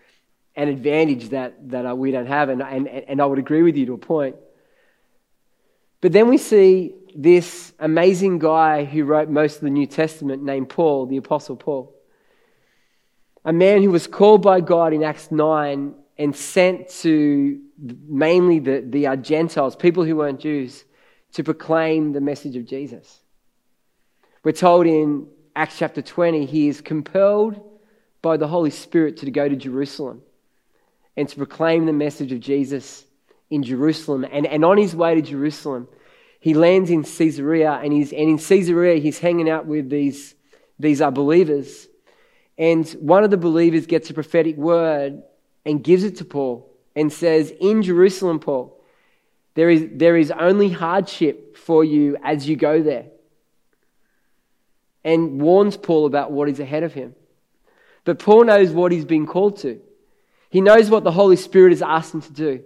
an 0.57 0.69
advantage 0.69 1.31
that, 1.31 1.71
that 1.71 1.87
uh, 1.87 1.95
we 1.95 2.11
don't 2.11 2.27
have. 2.27 2.49
And, 2.49 2.63
and, 2.63 2.89
and 2.89 3.23
I 3.23 3.27
would 3.27 3.39
agree 3.39 3.63
with 3.63 3.77
you 3.77 3.87
to 3.87 3.93
a 3.95 3.99
point. 3.99 4.37
But 6.01 6.13
then 6.13 6.29
we 6.29 6.37
see 6.37 6.95
this 7.15 7.73
amazing 7.79 8.41
guy 8.41 8.85
who 8.85 9.05
wrote 9.05 9.29
most 9.29 9.57
of 9.57 9.61
the 9.63 9.71
New 9.71 9.87
Testament 9.87 10.43
named 10.43 10.69
Paul, 10.69 11.07
the 11.07 11.17
Apostle 11.17 11.57
Paul. 11.57 11.95
A 13.45 13.53
man 13.53 13.83
who 13.83 13.91
was 13.91 14.07
called 14.07 14.43
by 14.43 14.61
God 14.61 14.93
in 14.93 15.05
Acts 15.05 15.31
9 15.31 15.95
and 16.19 16.37
sent 16.37 16.89
to 16.89 17.61
mainly 17.79 18.59
the, 18.59 18.85
the 18.87 19.07
uh, 19.07 19.17
Gentiles, 19.17 19.77
people 19.77 20.05
who 20.05 20.17
weren't 20.17 20.41
Jews, 20.41 20.85
to 21.35 21.45
proclaim 21.45 22.13
the 22.13 22.21
message 22.21 22.57
of 22.57 22.67
Jesus. 22.67 23.21
We're 24.45 24.53
told 24.53 24.87
in 24.87 25.29
Acts 25.55 25.79
chapter 25.79 26.01
20, 26.01 26.47
he 26.47 26.69
is 26.69 26.81
compelled 26.81 27.61
by 28.23 28.37
the 28.37 28.49
Holy 28.49 28.71
Spirit 28.71 29.19
to 29.19 29.31
go 29.31 29.49
to 29.49 29.57
Jerusalem 29.57 30.23
and 31.17 31.29
to 31.29 31.37
proclaim 31.37 31.85
the 31.85 31.93
message 31.93 32.33
of 32.33 32.41
Jesus 32.41 33.05
in 33.51 33.63
Jerusalem. 33.63 34.25
And, 34.31 34.47
and 34.47 34.65
on 34.65 34.79
his 34.79 34.97
way 34.97 35.15
to 35.15 35.21
Jerusalem, 35.21 35.89
he 36.41 36.55
lands 36.55 36.91
in 36.91 37.03
Caesarea, 37.03 37.73
and, 37.73 37.93
he's, 37.93 38.13
and 38.13 38.23
in 38.23 38.39
Caesarea, 38.39 39.01
he's 39.01 39.19
hanging 39.19 39.51
out 39.51 39.67
with 39.67 39.91
these, 39.91 40.35
these 40.79 41.01
are 41.03 41.13
believers. 41.13 41.87
And 42.57 42.89
one 42.93 43.23
of 43.23 43.31
the 43.31 43.37
believers 43.37 43.87
gets 43.87 44.09
a 44.09 44.15
prophetic 44.15 44.57
word 44.57 45.23
and 45.67 45.85
gives 45.85 46.03
it 46.03 46.17
to 46.17 46.25
Paul 46.25 46.69
and 46.97 47.13
says, 47.13 47.53
In 47.61 47.83
Jerusalem, 47.83 48.41
Paul, 48.41 48.81
there 49.55 49.69
is, 49.69 49.87
there 49.93 50.17
is 50.17 50.31
only 50.31 50.71
hardship 50.71 51.57
for 51.57 51.85
you 51.85 52.17
as 52.23 52.49
you 52.49 52.57
go 52.57 52.83
there. 52.83 53.07
And 55.05 55.41
warns 55.41 55.77
Paul 55.77 56.07
about 56.07 56.31
what 56.31 56.49
is 56.49 56.61
ahead 56.61 56.83
of 56.83 56.93
him. 56.93 57.15
But 58.05 58.19
Paul 58.19 58.45
knows 58.45 58.71
what 58.71 58.93
he's 58.93 59.05
been 59.05 59.27
called 59.27 59.59
to. 59.59 59.81
He 60.51 60.61
knows 60.61 60.91
what 60.91 61.05
the 61.05 61.13
Holy 61.13 61.37
Spirit 61.37 61.71
has 61.71 61.83
asked 61.83 62.15
him 62.15 62.21
to 62.23 62.33
do. 62.33 62.63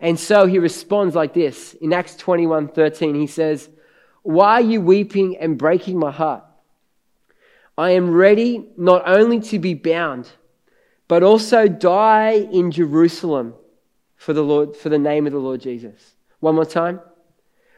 And 0.00 0.18
so 0.18 0.46
he 0.46 0.58
responds 0.58 1.14
like 1.14 1.32
this. 1.32 1.74
In 1.74 1.92
Acts 1.92 2.16
21 2.16 2.68
13, 2.68 3.14
he 3.14 3.26
says, 3.26 3.70
Why 4.22 4.54
are 4.54 4.60
you 4.60 4.80
weeping 4.80 5.36
and 5.38 5.56
breaking 5.56 5.98
my 5.98 6.10
heart? 6.10 6.44
I 7.78 7.92
am 7.92 8.10
ready 8.10 8.68
not 8.76 9.02
only 9.06 9.40
to 9.40 9.58
be 9.58 9.74
bound, 9.74 10.28
but 11.08 11.22
also 11.22 11.68
die 11.68 12.32
in 12.32 12.70
Jerusalem 12.70 13.54
for 14.16 14.32
the 14.32 14.42
Lord, 14.42 14.76
for 14.76 14.88
the 14.88 14.98
name 14.98 15.26
of 15.26 15.32
the 15.32 15.38
Lord 15.38 15.60
Jesus. 15.60 16.14
One 16.40 16.56
more 16.56 16.66
time. 16.66 17.00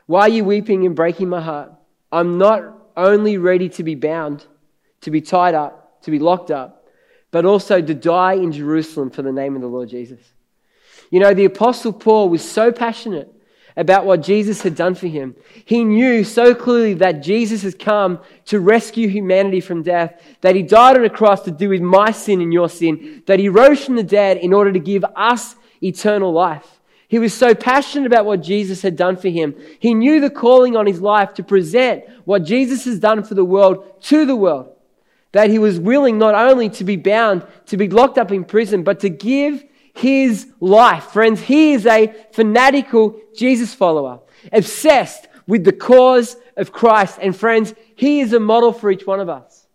Why 0.07 0.23
are 0.23 0.29
you 0.29 0.45
weeping 0.45 0.85
and 0.85 0.97
breaking 0.97 1.29
my 1.29 1.41
heart? 1.41 1.73
I'm 2.11 2.39
not 2.39 2.84
only 2.97 3.39
ready 3.39 3.69
to 3.71 3.83
be 3.83 3.95
bound, 3.95 4.47
to 5.03 5.11
be 5.11 5.21
tied 5.21 5.55
up, 5.55 6.03
to 6.03 6.11
be 6.11 6.19
locked 6.19 6.51
up, 6.51 6.87
but 7.31 7.45
also 7.45 7.81
to 7.81 7.95
die 7.95 8.35
in 8.35 8.53
Jerusalem 8.53 9.11
for 9.11 9.23
the 9.23 9.33
name 9.33 9.57
of 9.57 9.63
the 9.63 9.69
Lord 9.69 9.89
Jesus. 9.89 10.21
You 11.11 11.21
know, 11.21 11.35
the 11.35 11.45
Apostle 11.45 11.93
Paul 11.93 12.29
was 12.29 12.49
so 12.49 12.73
passionate 12.73 13.31
about 13.77 14.07
what 14.07 14.23
Jesus 14.23 14.63
had 14.63 14.77
done 14.77 14.95
for 14.95 15.09
him. 15.09 15.35
He 15.65 15.83
knew 15.83 16.23
so 16.23 16.55
clearly 16.55 16.95
that 16.95 17.23
Jesus 17.23 17.63
has 17.63 17.75
come 17.75 18.21
to 18.47 18.61
rescue 18.61 19.09
humanity 19.09 19.61
from 19.61 19.83
death, 19.83 20.23
that 20.43 20.55
he 20.55 20.63
died 20.63 20.97
on 20.97 21.05
a 21.05 21.11
cross 21.11 21.43
to 21.43 21.51
do 21.51 21.69
with 21.71 21.81
my 21.81 22.13
sin 22.13 22.41
and 22.41 22.53
your 22.53 22.69
sin, 22.69 23.23
that 23.27 23.41
he 23.41 23.49
rose 23.49 23.85
from 23.85 23.97
the 23.97 24.05
dead 24.05 24.37
in 24.37 24.53
order 24.53 24.73
to 24.73 24.79
give 24.79 25.05
us 25.17 25.57
eternal 25.83 26.33
life. 26.33 26.81
He 27.09 27.19
was 27.19 27.35
so 27.35 27.55
passionate 27.55 28.07
about 28.07 28.25
what 28.25 28.43
Jesus 28.43 28.83
had 28.83 28.97
done 28.97 29.17
for 29.17 29.29
him. 29.29 29.55
He 29.79 29.95
knew 29.95 30.21
the 30.21 30.31
calling 30.31 30.77
on 30.77 30.87
his 30.87 31.01
life 31.01 31.35
to 31.35 31.43
present 31.43 32.05
what 32.25 32.45
Jesus 32.45 32.85
has 32.87 32.99
done 32.99 33.23
for 33.23 33.35
the 33.35 33.45
world 33.45 34.03
to 34.05 34.25
the 34.25 34.37
world. 34.37 34.71
That 35.33 35.51
he 35.51 35.59
was 35.59 35.79
willing 35.79 36.19
not 36.19 36.35
only 36.35 36.71
to 36.71 36.85
be 36.85 36.97
bound, 36.97 37.47
to 37.67 37.77
be 37.77 37.89
locked 37.89 38.19
up 38.19 38.33
in 38.33 38.45
prison, 38.45 38.85
but 38.85 39.01
to 39.01 39.09
give 39.09 39.65
his 39.95 40.49
life. 40.61 41.05
Friends, 41.05 41.41
he 41.41 41.73
is 41.73 41.87
a 41.87 42.15
fanatical 42.33 43.21
Jesus 43.37 43.75
follower, 43.75 44.21
obsessed 44.53 45.29
with 45.47 45.65
the 45.65 45.73
cause 45.73 46.37
of 46.57 46.73
Christ. 46.73 47.19
And 47.21 47.37
friends, 47.37 47.75
he 47.97 48.21
is 48.21 48.33
a 48.33 48.41
model 48.41 48.73
for 48.73 48.91
each 48.91 49.07
one 49.07 49.21
of 49.21 49.29
us. 49.29 49.67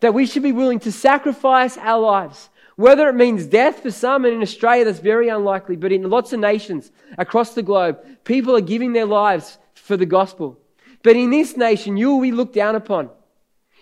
That 0.00 0.14
we 0.14 0.26
should 0.26 0.42
be 0.42 0.52
willing 0.52 0.80
to 0.80 0.92
sacrifice 0.92 1.78
our 1.78 2.00
lives, 2.00 2.48
whether 2.76 3.08
it 3.08 3.14
means 3.14 3.46
death 3.46 3.82
for 3.82 3.90
some, 3.90 4.24
and 4.24 4.34
in 4.34 4.42
Australia 4.42 4.84
that's 4.84 4.98
very 4.98 5.28
unlikely, 5.28 5.76
but 5.76 5.92
in 5.92 6.08
lots 6.08 6.32
of 6.32 6.40
nations 6.40 6.92
across 7.16 7.54
the 7.54 7.62
globe, 7.62 7.98
people 8.24 8.54
are 8.54 8.60
giving 8.60 8.92
their 8.92 9.06
lives 9.06 9.58
for 9.74 9.96
the 9.96 10.06
gospel. 10.06 10.58
But 11.02 11.16
in 11.16 11.30
this 11.30 11.56
nation, 11.56 11.96
you 11.96 12.12
will 12.12 12.20
be 12.20 12.32
looked 12.32 12.54
down 12.54 12.76
upon. 12.76 13.10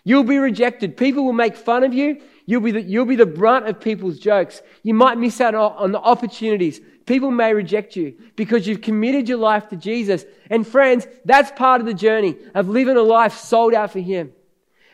You'll 0.05 0.25
be 0.25 0.39
rejected. 0.39 0.97
People 0.97 1.25
will 1.25 1.33
make 1.33 1.57
fun 1.57 1.83
of 1.83 1.93
you. 1.93 2.21
You'll 2.47 2.61
be 2.61 2.73
the, 2.73 2.83
you'll 2.83 3.07
be 3.07 3.17
the 3.17 3.27
brunt 3.27 3.67
of 3.67 3.81
people's 3.81 4.19
jokes. 4.19 4.61
You 4.83 4.95
might 4.95 5.19
miss 5.19 5.41
out 5.41 5.55
on 5.55 5.93
the 5.93 6.01
opportunities. 6.01 6.81
People 7.07 7.31
may 7.31 7.55
reject 7.55 7.97
you 7.97 8.15
because 8.37 8.67
you've 8.67 8.83
committed 8.83 9.29
your 9.29 9.39
life 9.39 9.69
to 9.71 9.77
Jesus. 9.77 10.25
And 10.51 10.67
friends, 10.67 11.07
that's 11.25 11.51
part 11.53 11.81
of 11.81 11.87
the 11.87 11.95
journey 11.95 12.37
of 12.55 12.69
living 12.69 12.97
a 12.97 13.03
life 13.03 13.35
sold 13.39 13.75
out 13.75 13.91
for 13.93 14.01
Him. 14.01 14.33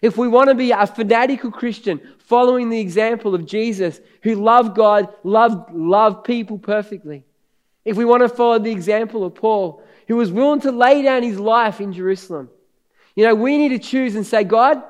If 0.03 0.17
we 0.17 0.29
want 0.29 0.49
to 0.49 0.55
be 0.55 0.71
a 0.71 0.87
fanatical 0.87 1.51
Christian, 1.51 2.01
following 2.19 2.71
the 2.71 2.81
example 2.81 3.35
of 3.35 3.45
Jesus, 3.45 4.01
who 4.23 4.35
loved 4.35 4.75
God, 4.75 5.13
loved, 5.25 5.73
loved 5.75 6.25
people 6.25 6.59
perfectly. 6.59 7.25
If 7.85 7.97
we 7.97 8.05
want 8.05 8.23
to 8.23 8.29
follow 8.29 8.59
the 8.59 8.71
example 8.71 9.25
of 9.25 9.35
Paul, 9.35 9.83
who 10.09 10.17
was 10.17 10.33
willing 10.33 10.61
to 10.61 10.73
lay 10.73 11.03
down 11.03 11.23
his 11.23 11.39
life 11.39 11.81
in 11.81 11.93
Jerusalem. 11.93 12.51
You 13.15 13.27
know, 13.27 13.35
we 13.35 13.59
need 13.59 13.71
to 13.71 13.79
choose 13.79 14.17
and 14.17 14.27
say, 14.27 14.45
God, 14.45 14.83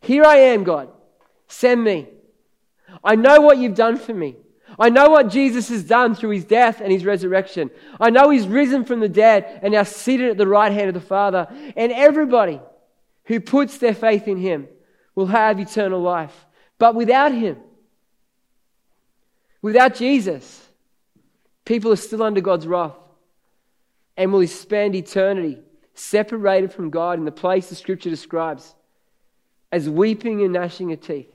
here 0.00 0.24
I 0.24 0.36
am, 0.36 0.64
God. 0.64 0.88
Send 1.48 1.82
me. 1.82 2.08
I 3.02 3.16
know 3.16 3.40
what 3.40 3.58
you've 3.58 3.74
done 3.74 3.98
for 3.98 4.14
me. 4.14 4.36
I 4.78 4.90
know 4.90 5.10
what 5.10 5.28
Jesus 5.28 5.68
has 5.68 5.84
done 5.84 6.14
through 6.14 6.30
his 6.30 6.44
death 6.44 6.80
and 6.80 6.90
his 6.90 7.04
resurrection. 7.04 7.70
I 8.00 8.10
know 8.10 8.30
he's 8.30 8.46
risen 8.46 8.84
from 8.84 9.00
the 9.00 9.08
dead 9.08 9.60
and 9.62 9.72
now 9.72 9.84
seated 9.84 10.30
at 10.30 10.38
the 10.38 10.46
right 10.46 10.72
hand 10.72 10.88
of 10.88 10.94
the 10.94 11.00
Father. 11.00 11.46
And 11.76 11.92
everybody 11.92 12.60
who 13.26 13.40
puts 13.40 13.78
their 13.78 13.94
faith 13.94 14.28
in 14.28 14.36
him 14.36 14.68
will 15.14 15.26
have 15.26 15.60
eternal 15.60 16.00
life. 16.00 16.46
But 16.78 16.94
without 16.94 17.32
him, 17.32 17.58
without 19.62 19.94
Jesus, 19.94 20.68
people 21.64 21.92
are 21.92 21.96
still 21.96 22.22
under 22.22 22.40
God's 22.40 22.66
wrath 22.66 22.96
and 24.16 24.32
will 24.32 24.46
spend 24.46 24.94
eternity 24.94 25.60
separated 25.94 26.72
from 26.72 26.90
God 26.90 27.18
in 27.18 27.24
the 27.24 27.32
place 27.32 27.68
the 27.68 27.74
scripture 27.74 28.10
describes 28.10 28.74
as 29.70 29.88
weeping 29.88 30.42
and 30.42 30.52
gnashing 30.52 30.92
of 30.92 31.00
teeth. 31.00 31.34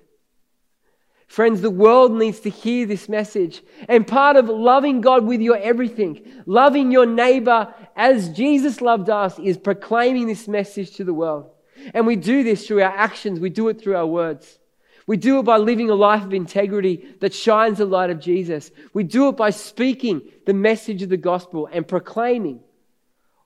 Friends, 1.28 1.62
the 1.62 1.70
world 1.70 2.12
needs 2.12 2.40
to 2.40 2.50
hear 2.50 2.88
this 2.88 3.08
message. 3.08 3.62
And 3.88 4.08
part 4.08 4.36
of 4.36 4.50
loving 4.50 5.00
God 5.00 5.26
with 5.26 5.42
your 5.42 5.58
everything, 5.58 6.26
loving 6.48 6.92
your 6.92 7.06
neighbor 7.06 7.72
as 7.96 8.30
Jesus 8.30 8.82
loved 8.82 9.12
us, 9.12 9.38
is 9.38 9.56
proclaiming 9.56 10.26
this 10.26 10.48
message 10.48 10.96
to 10.96 11.04
the 11.04 11.14
world. 11.14 11.52
And 11.94 12.08
we 12.08 12.16
do 12.16 12.44
this 12.44 12.68
through 12.68 12.82
our 12.82 12.96
actions, 12.96 13.40
we 13.40 13.50
do 13.50 13.68
it 13.70 13.82
through 13.82 13.96
our 13.96 14.08
words. 14.08 14.60
We 15.08 15.18
do 15.18 15.40
it 15.40 15.44
by 15.44 15.58
living 15.58 15.90
a 15.90 15.96
life 15.96 16.24
of 16.24 16.36
integrity 16.36 17.16
that 17.20 17.34
shines 17.34 17.80
the 17.80 17.86
light 17.86 18.12
of 18.12 18.20
Jesus. 18.20 18.70
We 18.94 19.04
do 19.04 19.30
it 19.30 19.38
by 19.38 19.50
speaking 19.50 20.22
the 20.46 20.54
message 20.54 21.02
of 21.02 21.10
the 21.10 21.18
gospel 21.18 21.68
and 21.72 21.88
proclaiming 21.88 22.60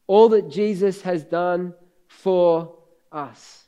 all 0.06 0.28
that 0.30 0.50
Jesus 0.50 1.02
has 1.04 1.24
done 1.24 1.74
for 2.08 2.76
us. 3.12 3.64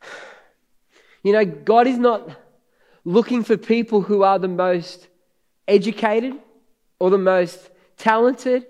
You 1.24 1.32
know, 1.32 1.44
God 1.44 1.86
is 1.86 1.98
not 1.98 2.36
looking 3.04 3.44
for 3.44 3.56
people 3.56 4.00
who 4.00 4.24
are 4.24 4.40
the 4.40 4.48
most 4.48 5.06
educated 5.68 6.34
or 6.98 7.10
the 7.10 7.18
most 7.18 7.70
talented 7.96 8.66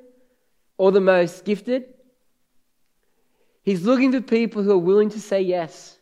or 0.76 0.93
the 0.93 1.00
most 1.00 1.47
gifted. 1.47 1.85
He's 3.62 3.83
looking 3.83 4.12
for 4.12 4.21
people 4.21 4.62
who 4.62 4.73
are 4.73 4.78
willing 4.78 5.11
to 5.11 5.21
say 5.21 5.42
yes. 5.42 5.99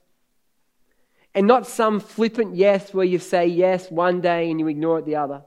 And 1.34 1.46
not 1.46 1.66
some 1.66 2.00
flippant 2.00 2.56
yes 2.56 2.92
where 2.92 3.04
you 3.04 3.18
say 3.18 3.46
yes 3.46 3.90
one 3.90 4.20
day 4.20 4.50
and 4.50 4.58
you 4.58 4.66
ignore 4.66 4.98
it 4.98 5.06
the 5.06 5.16
other. 5.16 5.42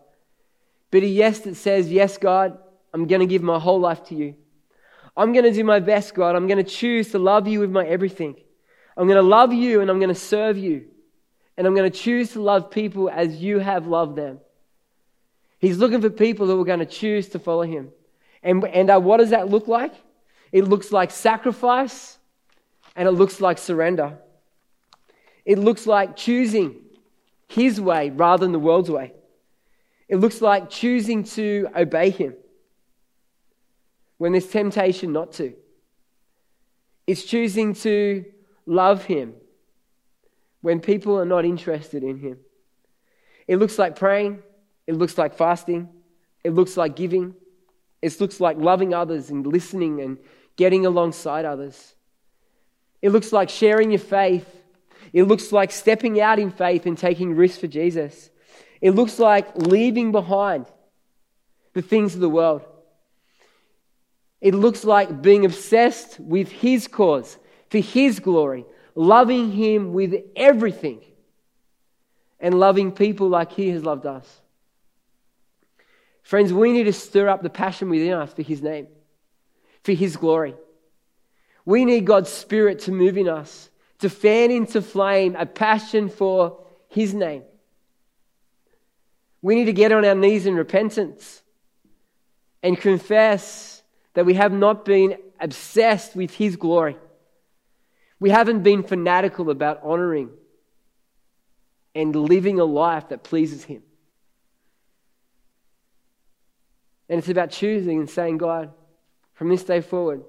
But 0.91 1.03
a 1.03 1.07
yes 1.07 1.39
that 1.39 1.55
says, 1.55 1.91
Yes, 1.91 2.17
God, 2.17 2.57
I'm 2.93 3.07
going 3.07 3.21
to 3.21 3.25
give 3.25 3.41
my 3.41 3.59
whole 3.59 3.79
life 3.79 4.05
to 4.05 4.15
you. 4.15 4.35
I'm 5.17 5.33
going 5.33 5.45
to 5.45 5.51
do 5.51 5.63
my 5.63 5.79
best, 5.79 6.13
God. 6.13 6.35
I'm 6.35 6.47
going 6.47 6.63
to 6.63 6.69
choose 6.69 7.11
to 7.11 7.19
love 7.19 7.47
you 7.47 7.59
with 7.59 7.71
my 7.71 7.85
everything. 7.85 8.35
I'm 8.95 9.07
going 9.07 9.17
to 9.17 9.27
love 9.27 9.51
you 9.51 9.81
and 9.81 9.89
I'm 9.89 9.99
going 9.99 10.13
to 10.13 10.15
serve 10.15 10.57
you. 10.57 10.85
And 11.57 11.67
I'm 11.67 11.75
going 11.75 11.91
to 11.91 11.97
choose 11.97 12.31
to 12.33 12.41
love 12.41 12.71
people 12.71 13.09
as 13.09 13.35
you 13.35 13.59
have 13.59 13.87
loved 13.87 14.15
them. 14.15 14.39
He's 15.59 15.77
looking 15.77 16.01
for 16.01 16.09
people 16.09 16.47
who 16.47 16.59
are 16.61 16.65
going 16.65 16.79
to 16.79 16.85
choose 16.85 17.29
to 17.29 17.39
follow 17.39 17.63
him. 17.63 17.89
And, 18.41 18.63
and 18.65 18.89
uh, 18.89 18.99
what 18.99 19.17
does 19.17 19.29
that 19.29 19.49
look 19.49 19.67
like? 19.67 19.93
It 20.53 20.63
looks 20.69 20.93
like 20.93 21.11
sacrifice 21.11 22.17
and 22.95 23.09
it 23.09 23.11
looks 23.11 23.41
like 23.41 23.57
surrender. 23.57 24.17
It 25.43 25.59
looks 25.59 25.85
like 25.85 26.15
choosing 26.15 26.75
his 27.49 27.81
way 27.81 28.09
rather 28.09 28.45
than 28.45 28.53
the 28.53 28.59
world's 28.59 28.89
way. 28.89 29.11
It 30.07 30.17
looks 30.17 30.41
like 30.41 30.69
choosing 30.69 31.25
to 31.35 31.67
obey 31.75 32.09
him 32.09 32.35
when 34.17 34.31
there's 34.31 34.47
temptation 34.47 35.11
not 35.11 35.33
to. 35.33 35.53
It's 37.05 37.25
choosing 37.25 37.73
to 37.75 38.23
love 38.65 39.03
him 39.03 39.33
when 40.63 40.79
people 40.79 41.19
are 41.19 41.25
not 41.25 41.43
interested 41.43 42.03
in 42.03 42.17
Him. 42.17 42.39
It 43.47 43.57
looks 43.57 43.77
like 43.77 43.97
praying, 43.97 44.41
it 44.87 44.95
looks 44.95 45.17
like 45.17 45.35
fasting, 45.35 45.89
it 46.41 46.53
looks 46.53 46.77
like 46.77 46.95
giving, 46.95 47.35
it 48.01 48.19
looks 48.21 48.39
like 48.39 48.57
loving 48.57 48.93
others 48.93 49.29
and 49.29 49.45
listening 49.45 49.99
and 49.99 50.17
getting 50.55 50.85
alongside 50.85 51.45
others. 51.45 51.95
It 53.01 53.09
looks 53.09 53.33
like 53.33 53.49
sharing 53.49 53.91
your 53.91 53.99
faith. 53.99 54.47
It 55.11 55.23
looks 55.23 55.51
like 55.51 55.71
stepping 55.71 56.21
out 56.21 56.39
in 56.39 56.51
faith 56.51 56.85
and 56.85 56.97
taking 56.97 57.35
risks 57.35 57.59
for 57.59 57.67
Jesus. 57.67 58.29
It 58.81 58.91
looks 58.91 59.19
like 59.19 59.55
leaving 59.55 60.11
behind 60.11 60.65
the 61.73 61.81
things 61.81 62.15
of 62.15 62.21
the 62.21 62.29
world. 62.29 62.61
It 64.41 64.53
looks 64.53 64.83
like 64.83 65.21
being 65.21 65.45
obsessed 65.45 66.19
with 66.19 66.51
His 66.51 66.87
cause, 66.87 67.37
for 67.69 67.79
His 67.79 68.19
glory, 68.19 68.65
loving 68.93 69.51
Him 69.51 69.93
with 69.93 70.15
everything, 70.35 71.01
and 72.39 72.59
loving 72.59 72.91
people 72.91 73.29
like 73.29 73.53
He 73.53 73.69
has 73.69 73.83
loved 73.83 74.05
us. 74.05 74.41
Friends, 76.23 76.51
we 76.51 76.73
need 76.73 76.83
to 76.83 76.93
stir 76.93 77.29
up 77.29 77.41
the 77.41 77.49
passion 77.49 77.89
within 77.89 78.13
us 78.13 78.33
for 78.33 78.41
His 78.41 78.61
name, 78.61 78.87
for 79.83 79.91
His 79.93 80.17
glory. 80.17 80.55
We 81.65 81.85
need 81.85 82.05
God's 82.05 82.29
Spirit 82.29 82.79
to 82.79 82.91
move 82.91 83.17
in 83.17 83.29
us, 83.29 83.69
to 83.99 84.09
fan 84.09 84.51
into 84.51 84.81
flame 84.81 85.35
a 85.35 85.45
passion 85.45 86.09
for 86.09 86.65
His 86.89 87.13
name. 87.13 87.43
We 89.41 89.55
need 89.55 89.65
to 89.65 89.73
get 89.73 89.91
on 89.91 90.05
our 90.05 90.15
knees 90.15 90.45
in 90.45 90.55
repentance 90.55 91.41
and 92.61 92.79
confess 92.79 93.83
that 94.13 94.25
we 94.25 94.35
have 94.35 94.53
not 94.53 94.85
been 94.85 95.17
obsessed 95.39 96.15
with 96.15 96.33
His 96.33 96.55
glory. 96.55 96.97
We 98.19 98.29
haven't 98.29 98.63
been 98.63 98.83
fanatical 98.83 99.49
about 99.49 99.81
honoring 99.83 100.29
and 101.93 102.15
living 102.15 102.59
a 102.59 102.65
life 102.65 103.09
that 103.09 103.23
pleases 103.23 103.63
Him. 103.65 103.83
And 107.09 107.19
it's 107.19 107.29
about 107.29 107.51
choosing 107.51 107.99
and 107.99 108.09
saying, 108.09 108.37
God, 108.37 108.71
from 109.33 109.49
this 109.49 109.63
day 109.63 109.81
forward, 109.81 110.23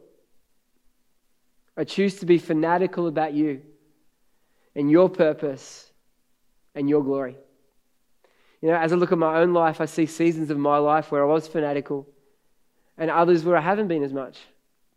I 1.76 1.84
choose 1.84 2.16
to 2.16 2.26
be 2.26 2.38
fanatical 2.38 3.06
about 3.06 3.34
you 3.34 3.62
and 4.74 4.90
your 4.90 5.08
purpose 5.08 5.90
and 6.74 6.88
your 6.88 7.02
glory. 7.02 7.36
You 8.60 8.68
know, 8.70 8.76
as 8.76 8.92
I 8.92 8.96
look 8.96 9.12
at 9.12 9.18
my 9.18 9.40
own 9.40 9.52
life, 9.52 9.80
I 9.80 9.86
see 9.86 10.06
seasons 10.06 10.50
of 10.50 10.58
my 10.58 10.78
life 10.78 11.12
where 11.12 11.22
I 11.22 11.26
was 11.26 11.46
fanatical 11.46 12.08
and 12.96 13.10
others 13.10 13.44
where 13.44 13.56
I 13.56 13.60
haven't 13.60 13.88
been 13.88 14.02
as 14.02 14.12
much. 14.12 14.38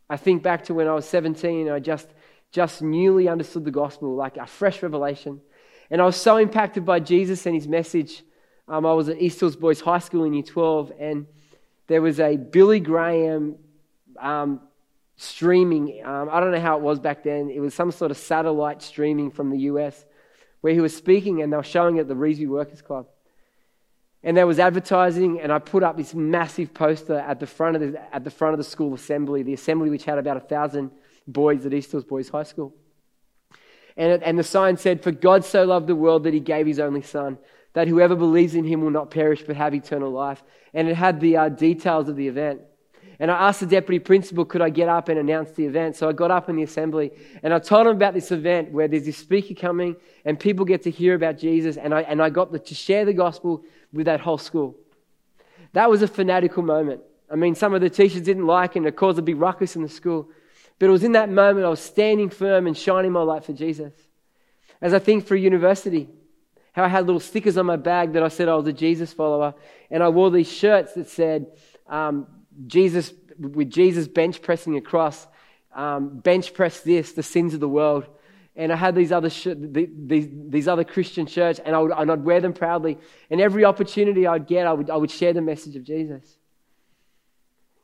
I 0.10 0.18
think 0.18 0.42
back 0.42 0.64
to 0.66 0.74
when 0.74 0.88
I 0.88 0.94
was 0.94 1.08
17 1.08 1.68
and 1.68 1.76
I 1.76 1.80
just 1.80 2.08
just 2.52 2.82
newly 2.82 3.28
understood 3.28 3.66
the 3.66 3.72
gospel, 3.72 4.16
like 4.16 4.38
a 4.38 4.46
fresh 4.46 4.82
revelation. 4.82 5.42
And 5.90 6.02
I 6.02 6.06
was 6.06 6.16
so 6.16 6.38
impacted 6.38 6.86
by 6.86 7.00
Jesus 7.00 7.46
and 7.46 7.56
his 7.56 7.68
message. 7.68 8.24
Um, 8.68 8.86
I 8.86 8.94
was 8.94 9.10
at 9.10 9.22
East 9.22 9.40
Hills 9.40 9.56
Boys 9.56 9.82
High 9.82 10.00
School 10.00 10.24
in 10.24 10.34
Year 10.34 10.44
12, 10.44 10.92
and 11.00 11.28
there 11.88 12.02
was 12.02 12.20
a 12.20 12.36
Billy 12.38 12.80
Graham 12.80 13.56
um, 14.20 14.62
streaming. 15.16 16.02
Um, 16.06 16.30
I 16.32 16.40
don't 16.40 16.52
know 16.52 16.60
how 16.60 16.78
it 16.78 16.82
was 16.82 17.00
back 17.00 17.24
then. 17.24 17.50
It 17.50 17.60
was 17.60 17.74
some 17.74 17.92
sort 17.92 18.12
of 18.12 18.18
satellite 18.18 18.82
streaming 18.82 19.32
from 19.32 19.50
the 19.50 19.60
US 19.60 20.06
where 20.62 20.74
he 20.74 20.80
was 20.80 20.96
speaking, 20.96 21.42
and 21.42 21.52
they 21.52 21.58
were 21.58 21.64
showing 21.64 21.98
it 21.98 22.02
at 22.02 22.08
the 22.08 22.16
Revesby 22.16 22.48
Workers 22.48 22.82
Club. 22.82 23.08
And 24.24 24.36
there 24.36 24.48
was 24.48 24.60
advertising, 24.60 25.40
and 25.40 25.52
I 25.52 25.60
put 25.60 25.84
up 25.84 25.96
this 25.96 26.14
massive 26.14 26.74
poster 26.74 27.20
at 27.20 27.40
the 27.40 27.48
front 27.48 27.76
of 27.76 27.94
the, 27.94 28.16
at 28.16 28.24
the, 28.24 28.32
front 28.32 28.54
of 28.54 28.58
the 28.58 28.64
school 28.64 28.94
assembly, 28.94 29.44
the 29.44 29.54
assembly 29.54 29.90
which 29.90 30.06
had 30.06 30.18
about 30.18 30.38
a 30.38 30.42
thousand 30.42 30.92
boys 31.28 31.66
at 31.66 31.74
East 31.74 31.92
Hills 31.92 32.04
Boys 32.04 32.30
High 32.30 32.44
School. 32.44 32.74
And, 33.96 34.12
it, 34.14 34.22
and 34.24 34.38
the 34.38 34.44
sign 34.44 34.78
said, 34.78 35.04
For 35.04 35.12
God 35.12 35.46
so 35.46 35.64
loved 35.66 35.88
the 35.88 35.96
world 35.96 36.24
that 36.24 36.34
he 36.34 36.40
gave 36.40 36.66
his 36.66 36.80
only 36.80 37.02
Son, 37.02 37.38
that 37.74 37.88
whoever 37.88 38.16
believes 38.16 38.56
in 38.56 38.66
him 38.66 38.82
will 38.82 38.92
not 38.92 39.12
perish 39.12 39.44
but 39.46 39.56
have 39.56 39.74
eternal 39.74 40.12
life. 40.12 40.44
And 40.74 40.88
it 40.88 40.96
had 40.96 41.20
the 41.20 41.38
uh, 41.38 41.50
details 41.50 42.10
of 42.10 42.16
the 42.16 42.28
event. 42.28 42.62
And 43.20 43.32
I 43.32 43.48
asked 43.48 43.62
the 43.62 43.66
deputy 43.66 44.00
principal, 44.00 44.46
could 44.46 44.62
I 44.62 44.70
get 44.70 44.90
up 44.90 45.10
and 45.10 45.18
announce 45.18 45.52
the 45.52 45.66
event? 45.66 45.96
So 45.96 46.08
I 46.08 46.14
got 46.14 46.30
up 46.30 46.50
in 46.50 46.56
the 46.56 46.64
assembly 46.64 47.12
and 47.42 47.54
I 47.54 47.60
told 47.60 47.88
him 47.88 47.96
about 47.96 48.14
this 48.14 48.32
event 48.32 48.72
where 48.72 48.88
there's 48.88 49.06
this 49.06 49.18
speaker 49.18 49.56
coming 49.56 49.96
and 50.24 50.40
people 50.40 50.66
get 50.66 50.84
to 50.84 50.92
hear 50.92 51.16
about 51.16 51.38
Jesus. 51.40 51.78
And 51.78 51.94
I, 51.96 52.02
and 52.02 52.22
I 52.22 52.30
got 52.30 52.52
the, 52.52 52.60
to 52.60 52.76
share 52.76 53.06
the 53.06 53.14
gospel 53.14 53.64
with 53.92 54.06
that 54.06 54.20
whole 54.20 54.38
school. 54.38 54.76
That 55.74 55.90
was 55.90 56.04
a 56.04 56.08
fanatical 56.08 56.62
moment. 56.62 57.02
I 57.30 57.36
mean, 57.36 57.56
some 57.56 57.74
of 57.74 57.82
the 57.82 57.90
teachers 57.90 58.22
didn't 58.22 58.46
like 58.46 58.76
it 58.76 58.80
and 58.80 58.88
it 58.88 58.96
caused 58.96 59.18
a 59.18 59.24
big 59.24 59.38
ruckus 59.38 59.76
in 59.76 59.82
the 59.82 59.90
school. 59.90 60.30
But 60.78 60.88
it 60.88 60.92
was 60.92 61.04
in 61.04 61.14
that 61.14 61.30
moment 61.30 61.66
I 61.66 61.70
was 61.70 61.82
standing 61.82 62.30
firm 62.30 62.68
and 62.68 62.78
shining 62.78 63.12
my 63.12 63.24
light 63.24 63.44
for 63.44 63.54
Jesus. 63.54 63.94
As 64.80 64.94
I 64.94 65.00
think 65.00 65.26
for 65.26 65.36
university, 65.36 66.08
how 66.74 66.84
I 66.84 66.88
had 66.88 67.08
little 67.08 67.20
stickers 67.20 67.58
on 67.58 67.66
my 67.66 67.78
bag 67.78 68.14
that 68.14 68.22
I 68.22 68.28
said 68.28 68.48
I 68.48 68.54
was 68.54 68.68
a 68.68 68.74
Jesus 68.74 69.12
follower, 69.12 69.56
and 69.90 70.04
I 70.04 70.10
wore 70.10 70.30
these 70.30 70.52
shirts 70.52 70.94
that 70.94 71.10
said 71.10 71.48
um, 71.88 72.28
Jesus 72.66 73.14
with 73.40 73.70
Jesus 73.70 74.08
bench 74.08 74.42
pressing 74.42 74.78
across, 74.78 75.28
um, 75.76 76.18
bench 76.20 76.54
press 76.54 76.82
this, 76.82 77.14
the 77.14 77.24
sins 77.24 77.54
of 77.54 77.60
the 77.60 77.70
world. 77.70 78.08
And 78.56 78.74
I 78.74 78.76
had 78.76 78.96
these 78.96 79.12
other 79.12 79.30
sh- 79.30 79.50
these, 79.56 80.28
these 80.32 80.68
other 80.68 80.84
Christian 80.84 81.28
shirts, 81.28 81.60
and, 81.64 81.76
I 81.76 81.80
would, 81.80 81.92
and 81.92 82.12
I'd 82.12 82.24
wear 82.24 82.42
them 82.42 82.54
proudly. 82.54 82.98
And 83.30 83.40
every 83.40 83.64
opportunity 83.64 84.26
I'd 84.26 84.48
get, 84.48 84.66
I 84.66 84.74
would, 84.74 84.90
I 84.90 84.96
would 84.96 85.12
share 85.12 85.34
the 85.34 85.42
message 85.42 85.76
of 85.76 85.84
Jesus. 85.84 86.38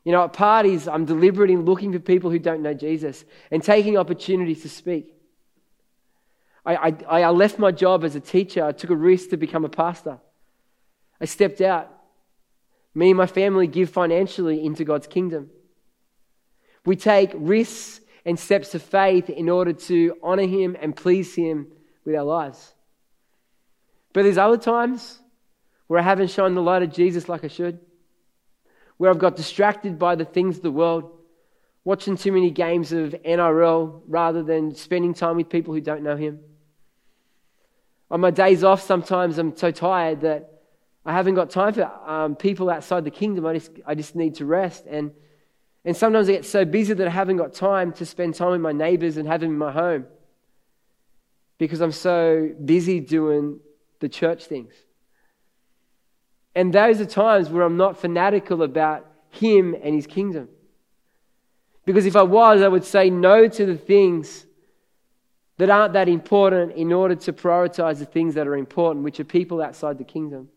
You 0.02 0.12
know, 0.12 0.24
at 0.24 0.32
parties, 0.32 0.88
I'm 0.88 1.04
deliberate 1.04 1.50
in 1.50 1.64
looking 1.64 1.92
for 1.92 2.00
people 2.00 2.30
who 2.30 2.40
don't 2.40 2.60
know 2.60 2.74
Jesus 2.74 3.24
and 3.50 3.62
taking 3.62 3.96
opportunities 3.96 4.62
to 4.62 4.68
speak. 4.68 5.14
I, 6.66 6.74
I, 7.08 7.22
I 7.22 7.30
left 7.30 7.58
my 7.58 7.70
job 7.70 8.04
as 8.04 8.16
a 8.16 8.20
teacher. 8.20 8.64
I 8.64 8.72
took 8.72 8.90
a 8.90 8.96
risk 8.96 9.30
to 9.30 9.36
become 9.36 9.64
a 9.64 9.68
pastor. 9.68 10.18
I 11.20 11.26
stepped 11.26 11.60
out. 11.60 11.93
Me 12.94 13.10
and 13.10 13.18
my 13.18 13.26
family 13.26 13.66
give 13.66 13.90
financially 13.90 14.64
into 14.64 14.84
God's 14.84 15.06
kingdom. 15.06 15.50
We 16.86 16.96
take 16.96 17.32
risks 17.34 18.00
and 18.24 18.38
steps 18.38 18.74
of 18.74 18.82
faith 18.82 19.28
in 19.28 19.48
order 19.48 19.72
to 19.72 20.16
honor 20.22 20.46
Him 20.46 20.76
and 20.80 20.94
please 20.94 21.34
Him 21.34 21.66
with 22.04 22.14
our 22.14 22.22
lives. 22.22 22.74
But 24.12 24.22
there's 24.22 24.38
other 24.38 24.58
times 24.58 25.18
where 25.86 25.98
I 25.98 26.02
haven't 26.02 26.30
shown 26.30 26.54
the 26.54 26.62
light 26.62 26.82
of 26.82 26.92
Jesus 26.92 27.28
like 27.28 27.44
I 27.44 27.48
should 27.48 27.80
where 28.96 29.10
I've 29.10 29.18
got 29.18 29.36
distracted 29.36 29.98
by 29.98 30.14
the 30.14 30.24
things 30.24 30.56
of 30.56 30.62
the 30.62 30.70
world, 30.70 31.10
watching 31.84 32.16
too 32.16 32.32
many 32.32 32.50
games 32.50 32.92
of 32.92 33.14
NRL 33.24 34.02
rather 34.06 34.42
than 34.42 34.74
spending 34.74 35.14
time 35.14 35.36
with 35.36 35.48
people 35.48 35.74
who 35.74 35.80
don't 35.80 36.02
know 36.02 36.16
Him. 36.16 36.40
On 38.10 38.20
my 38.20 38.30
days 38.30 38.62
off, 38.62 38.82
sometimes 38.82 39.38
I'm 39.38 39.56
so 39.56 39.70
tired 39.70 40.20
that 40.20 40.53
I 41.06 41.12
haven't 41.12 41.34
got 41.34 41.50
time 41.50 41.74
for 41.74 41.84
um, 42.06 42.34
people 42.34 42.70
outside 42.70 43.04
the 43.04 43.10
kingdom. 43.10 43.44
I 43.44 43.54
just, 43.54 43.70
I 43.86 43.94
just 43.94 44.14
need 44.14 44.36
to 44.36 44.46
rest. 44.46 44.84
And, 44.88 45.12
and 45.84 45.96
sometimes 45.96 46.28
I 46.28 46.32
get 46.32 46.46
so 46.46 46.64
busy 46.64 46.94
that 46.94 47.06
I 47.06 47.10
haven't 47.10 47.36
got 47.36 47.52
time 47.52 47.92
to 47.94 48.06
spend 48.06 48.34
time 48.34 48.52
with 48.52 48.60
my 48.60 48.72
neighbors 48.72 49.16
and 49.16 49.28
have 49.28 49.40
them 49.40 49.50
in 49.50 49.58
my 49.58 49.72
home 49.72 50.06
because 51.58 51.80
I'm 51.80 51.92
so 51.92 52.50
busy 52.64 53.00
doing 53.00 53.60
the 54.00 54.08
church 54.08 54.46
things. 54.46 54.72
And 56.54 56.72
those 56.72 57.00
are 57.00 57.06
times 57.06 57.48
where 57.48 57.64
I'm 57.64 57.76
not 57.76 57.98
fanatical 57.98 58.62
about 58.62 59.06
Him 59.30 59.74
and 59.82 59.94
His 59.94 60.06
kingdom. 60.06 60.48
Because 61.84 62.06
if 62.06 62.16
I 62.16 62.22
was, 62.22 62.62
I 62.62 62.68
would 62.68 62.84
say 62.84 63.10
no 63.10 63.46
to 63.46 63.66
the 63.66 63.76
things 63.76 64.46
that 65.58 65.70
aren't 65.70 65.92
that 65.92 66.08
important 66.08 66.72
in 66.72 66.92
order 66.92 67.14
to 67.14 67.32
prioritize 67.32 67.98
the 67.98 68.06
things 68.06 68.34
that 68.34 68.48
are 68.48 68.56
important, 68.56 69.04
which 69.04 69.20
are 69.20 69.24
people 69.24 69.60
outside 69.60 69.98
the 69.98 70.04
kingdom. 70.04 70.48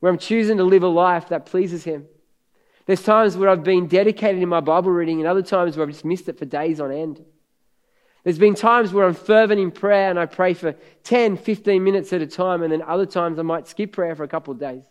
Where 0.00 0.10
I'm 0.10 0.18
choosing 0.18 0.56
to 0.58 0.64
live 0.64 0.82
a 0.82 0.88
life 0.88 1.28
that 1.28 1.46
pleases 1.46 1.84
Him. 1.84 2.06
There's 2.86 3.02
times 3.02 3.36
where 3.36 3.48
I've 3.48 3.62
been 3.62 3.86
dedicated 3.86 4.42
in 4.42 4.48
my 4.48 4.60
Bible 4.60 4.90
reading, 4.90 5.20
and 5.20 5.28
other 5.28 5.42
times 5.42 5.76
where 5.76 5.86
I've 5.86 5.92
just 5.92 6.04
missed 6.04 6.28
it 6.28 6.38
for 6.38 6.44
days 6.44 6.80
on 6.80 6.90
end. 6.90 7.24
There's 8.24 8.38
been 8.38 8.54
times 8.54 8.92
where 8.92 9.06
I'm 9.06 9.14
fervent 9.14 9.60
in 9.60 9.70
prayer 9.70 10.10
and 10.10 10.18
I 10.18 10.26
pray 10.26 10.52
for 10.52 10.74
10, 11.04 11.38
15 11.38 11.82
minutes 11.82 12.12
at 12.12 12.20
a 12.20 12.26
time, 12.26 12.62
and 12.62 12.72
then 12.72 12.82
other 12.82 13.06
times 13.06 13.38
I 13.38 13.42
might 13.42 13.68
skip 13.68 13.92
prayer 13.92 14.14
for 14.14 14.24
a 14.24 14.28
couple 14.28 14.52
of 14.52 14.60
days. 14.60 14.84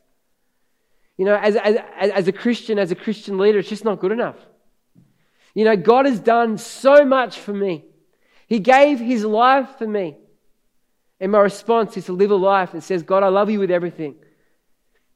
You 1.17 1.25
know, 1.25 1.35
as, 1.35 1.55
as, 1.57 1.77
as 1.99 2.27
a 2.27 2.31
Christian, 2.31 2.79
as 2.79 2.91
a 2.91 2.95
Christian 2.95 3.37
leader, 3.37 3.59
it's 3.59 3.69
just 3.69 3.85
not 3.85 3.99
good 3.99 4.11
enough. 4.11 4.37
You 5.53 5.65
know, 5.65 5.75
God 5.75 6.05
has 6.05 6.19
done 6.19 6.57
so 6.57 7.03
much 7.03 7.37
for 7.37 7.53
me. 7.53 7.83
He 8.47 8.59
gave 8.59 8.99
His 8.99 9.25
life 9.25 9.77
for 9.77 9.85
me. 9.85 10.17
And 11.19 11.31
my 11.31 11.39
response 11.39 11.97
is 11.97 12.05
to 12.05 12.13
live 12.13 12.31
a 12.31 12.35
life 12.35 12.71
that 12.71 12.81
says, 12.81 13.03
God, 13.03 13.23
I 13.23 13.27
love 13.27 13.49
you 13.49 13.59
with 13.59 13.69
everything. 13.69 14.15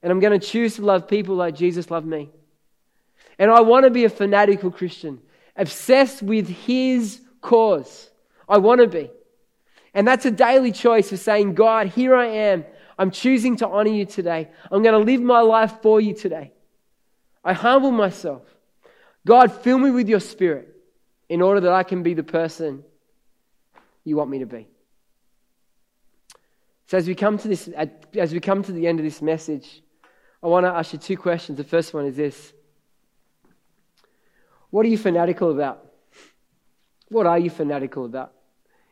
And 0.03 0.11
I'm 0.11 0.19
going 0.19 0.37
to 0.39 0.45
choose 0.45 0.75
to 0.75 0.83
love 0.83 1.07
people 1.07 1.35
like 1.35 1.55
Jesus 1.55 1.89
loved 1.89 2.05
me. 2.05 2.29
And 3.39 3.49
I 3.49 3.61
want 3.61 3.85
to 3.85 3.89
be 3.89 4.03
a 4.05 4.09
fanatical 4.09 4.69
Christian, 4.69 5.19
obsessed 5.55 6.21
with 6.21 6.47
His 6.47 7.21
cause. 7.41 8.11
I 8.47 8.57
want 8.57 8.81
to 8.81 8.87
be. 8.87 9.09
And 9.93 10.07
that's 10.07 10.25
a 10.25 10.31
daily 10.31 10.71
choice 10.71 11.11
of 11.11 11.19
saying, 11.19 11.55
God, 11.55 11.87
here 11.87 12.15
I 12.15 12.27
am. 12.27 12.65
I'm 12.97 13.11
choosing 13.11 13.55
to 13.57 13.67
honor 13.67 13.91
you 13.91 14.05
today. 14.05 14.49
I'm 14.71 14.83
going 14.83 14.93
to 14.93 15.11
live 15.11 15.21
my 15.21 15.39
life 15.39 15.81
for 15.81 16.01
you 16.01 16.13
today. 16.13 16.51
I 17.43 17.53
humble 17.53 17.91
myself. 17.91 18.43
God, 19.25 19.51
fill 19.51 19.77
me 19.77 19.89
with 19.89 20.09
your 20.09 20.19
spirit 20.19 20.69
in 21.29 21.41
order 21.41 21.61
that 21.61 21.71
I 21.71 21.83
can 21.83 22.03
be 22.03 22.13
the 22.13 22.23
person 22.23 22.83
you 24.03 24.17
want 24.17 24.29
me 24.29 24.39
to 24.39 24.45
be. 24.45 24.67
So 26.87 26.97
as 26.97 27.07
we 27.07 27.15
come 27.15 27.37
to 27.37 27.47
this, 27.47 27.69
as 28.15 28.33
we 28.33 28.39
come 28.39 28.61
to 28.63 28.71
the 28.71 28.85
end 28.85 28.99
of 28.99 29.05
this 29.05 29.21
message, 29.21 29.81
I 30.43 30.47
want 30.47 30.65
to 30.65 30.71
ask 30.71 30.91
you 30.91 30.99
two 30.99 31.15
questions. 31.15 31.57
The 31.57 31.63
first 31.63 31.93
one 31.93 32.05
is 32.05 32.17
this. 32.17 32.51
What 34.71 34.85
are 34.85 34.89
you 34.89 34.97
fanatical 34.97 35.51
about? 35.51 35.85
What 37.07 37.25
are 37.25 37.39
you 37.39 37.49
fanatical 37.49 38.03
about? 38.05 38.33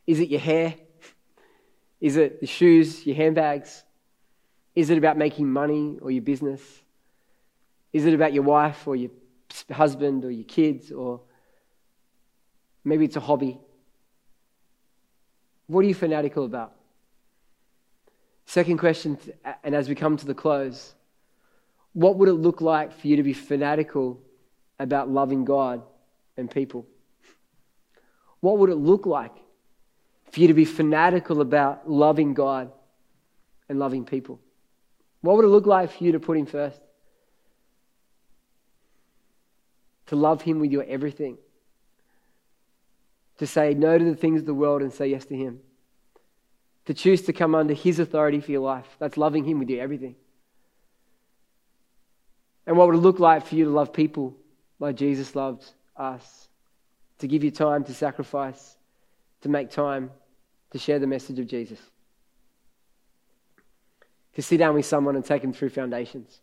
Is 0.07 0.19
it 0.19 0.29
your 0.29 0.39
hair? 0.39 0.75
Is 1.99 2.15
it 2.15 2.39
the 2.39 2.47
shoes, 2.47 3.05
your 3.05 3.17
handbags? 3.17 3.83
Is 4.75 4.89
it 4.89 4.97
about 4.97 5.17
making 5.17 5.51
money 5.51 5.99
or 6.01 6.09
your 6.09 6.21
business? 6.21 6.61
Is 7.91 8.05
it 8.05 8.13
about 8.13 8.31
your 8.31 8.43
wife 8.43 8.87
or 8.87 8.95
your 8.95 9.11
husband 9.69 10.23
or 10.23 10.31
your 10.31 10.45
kids? 10.45 10.91
Or 10.91 11.19
maybe 12.85 13.03
it's 13.03 13.17
a 13.17 13.19
hobby? 13.19 13.59
What 15.67 15.83
are 15.83 15.87
you 15.87 15.95
fanatical 15.95 16.45
about? 16.45 16.73
Second 18.45 18.77
question, 18.77 19.17
and 19.63 19.75
as 19.75 19.89
we 19.89 19.95
come 19.95 20.15
to 20.15 20.25
the 20.25 20.33
close, 20.33 20.95
what 21.93 22.17
would 22.17 22.29
it 22.29 22.33
look 22.33 22.61
like 22.61 22.97
for 22.99 23.07
you 23.07 23.17
to 23.17 23.23
be 23.23 23.33
fanatical 23.33 24.19
about 24.79 25.09
loving 25.09 25.45
God 25.45 25.83
and 26.37 26.49
people? 26.49 26.87
What 28.39 28.57
would 28.57 28.69
it 28.69 28.75
look 28.75 29.05
like 29.05 29.33
for 30.31 30.39
you 30.39 30.47
to 30.47 30.53
be 30.53 30.65
fanatical 30.65 31.41
about 31.41 31.89
loving 31.89 32.33
God 32.33 32.71
and 33.69 33.77
loving 33.77 34.05
people? 34.05 34.39
What 35.21 35.35
would 35.35 35.45
it 35.45 35.49
look 35.49 35.67
like 35.67 35.91
for 35.91 36.03
you 36.03 36.13
to 36.13 36.19
put 36.19 36.37
Him 36.37 36.45
first? 36.45 36.79
To 40.07 40.15
love 40.15 40.41
Him 40.41 40.59
with 40.59 40.71
your 40.71 40.83
everything. 40.83 41.37
To 43.37 43.47
say 43.47 43.73
no 43.73 43.97
to 43.97 44.03
the 44.03 44.15
things 44.15 44.41
of 44.41 44.45
the 44.45 44.53
world 44.53 44.81
and 44.81 44.91
say 44.91 45.07
yes 45.07 45.25
to 45.25 45.35
Him. 45.35 45.59
To 46.85 46.93
choose 46.93 47.21
to 47.23 47.33
come 47.33 47.53
under 47.53 47.73
His 47.73 47.99
authority 47.99 48.39
for 48.39 48.51
your 48.51 48.61
life. 48.61 48.87
That's 48.97 49.17
loving 49.17 49.45
Him 49.45 49.59
with 49.59 49.69
your 49.69 49.81
everything. 49.81 50.15
And 52.71 52.77
what 52.77 52.87
would 52.87 52.95
it 52.95 52.99
look 52.99 53.19
like 53.19 53.45
for 53.45 53.55
you 53.55 53.65
to 53.65 53.69
love 53.69 53.91
people 53.91 54.35
like 54.79 54.95
Jesus 54.95 55.35
loved 55.35 55.65
us? 55.95 56.47
to 57.21 57.27
give 57.27 57.43
you 57.43 57.51
time 57.51 57.83
to 57.83 57.93
sacrifice, 57.93 58.77
to 59.41 59.49
make 59.49 59.69
time 59.69 60.09
to 60.71 60.79
share 60.79 60.97
the 60.97 61.05
message 61.05 61.37
of 61.37 61.45
Jesus. 61.45 61.79
To 64.33 64.41
sit 64.41 64.57
down 64.57 64.73
with 64.73 64.87
someone 64.87 65.15
and 65.15 65.23
take 65.23 65.43
them 65.43 65.53
through 65.53 65.69
foundations. 65.69 66.41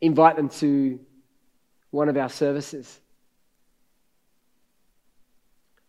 Invite 0.00 0.34
them 0.34 0.48
to 0.48 0.98
one 1.90 2.08
of 2.08 2.16
our 2.16 2.28
services. 2.28 2.98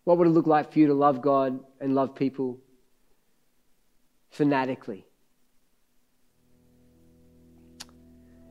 What 0.04 0.20
would 0.20 0.28
it 0.28 0.32
look 0.32 0.48
like 0.48 0.72
for 0.72 0.78
you 0.78 0.88
to 0.88 0.94
love 0.94 1.22
God 1.22 1.60
and 1.82 1.96
love 1.96 2.14
people 2.14 2.60
fanatically? 4.30 5.06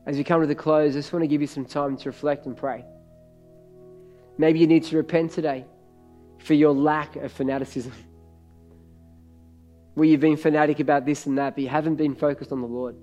As 0.08 0.16
we 0.16 0.24
come 0.24 0.40
to 0.40 0.46
the 0.46 0.54
close, 0.54 0.96
I 0.96 1.00
just 1.00 1.12
want 1.12 1.22
to 1.22 1.26
give 1.26 1.42
you 1.42 1.46
some 1.46 1.66
time 1.66 1.98
to 1.98 2.08
reflect 2.08 2.46
and 2.46 2.56
pray. 2.56 2.82
Maybe 4.38 4.58
you 4.58 4.66
need 4.66 4.84
to 4.84 4.96
repent 4.96 5.32
today 5.32 5.66
for 6.38 6.54
your 6.54 6.72
lack 6.72 7.16
of 7.16 7.30
fanaticism. 7.30 7.92
Where 9.92 10.08
you've 10.08 10.22
been 10.22 10.38
fanatic 10.38 10.80
about 10.80 11.04
this 11.04 11.26
and 11.26 11.36
that, 11.36 11.56
but 11.56 11.62
you 11.62 11.68
haven't 11.68 11.96
been 11.96 12.14
focused 12.14 12.52
on 12.52 12.62
the 12.62 12.66
Lord. 12.66 12.96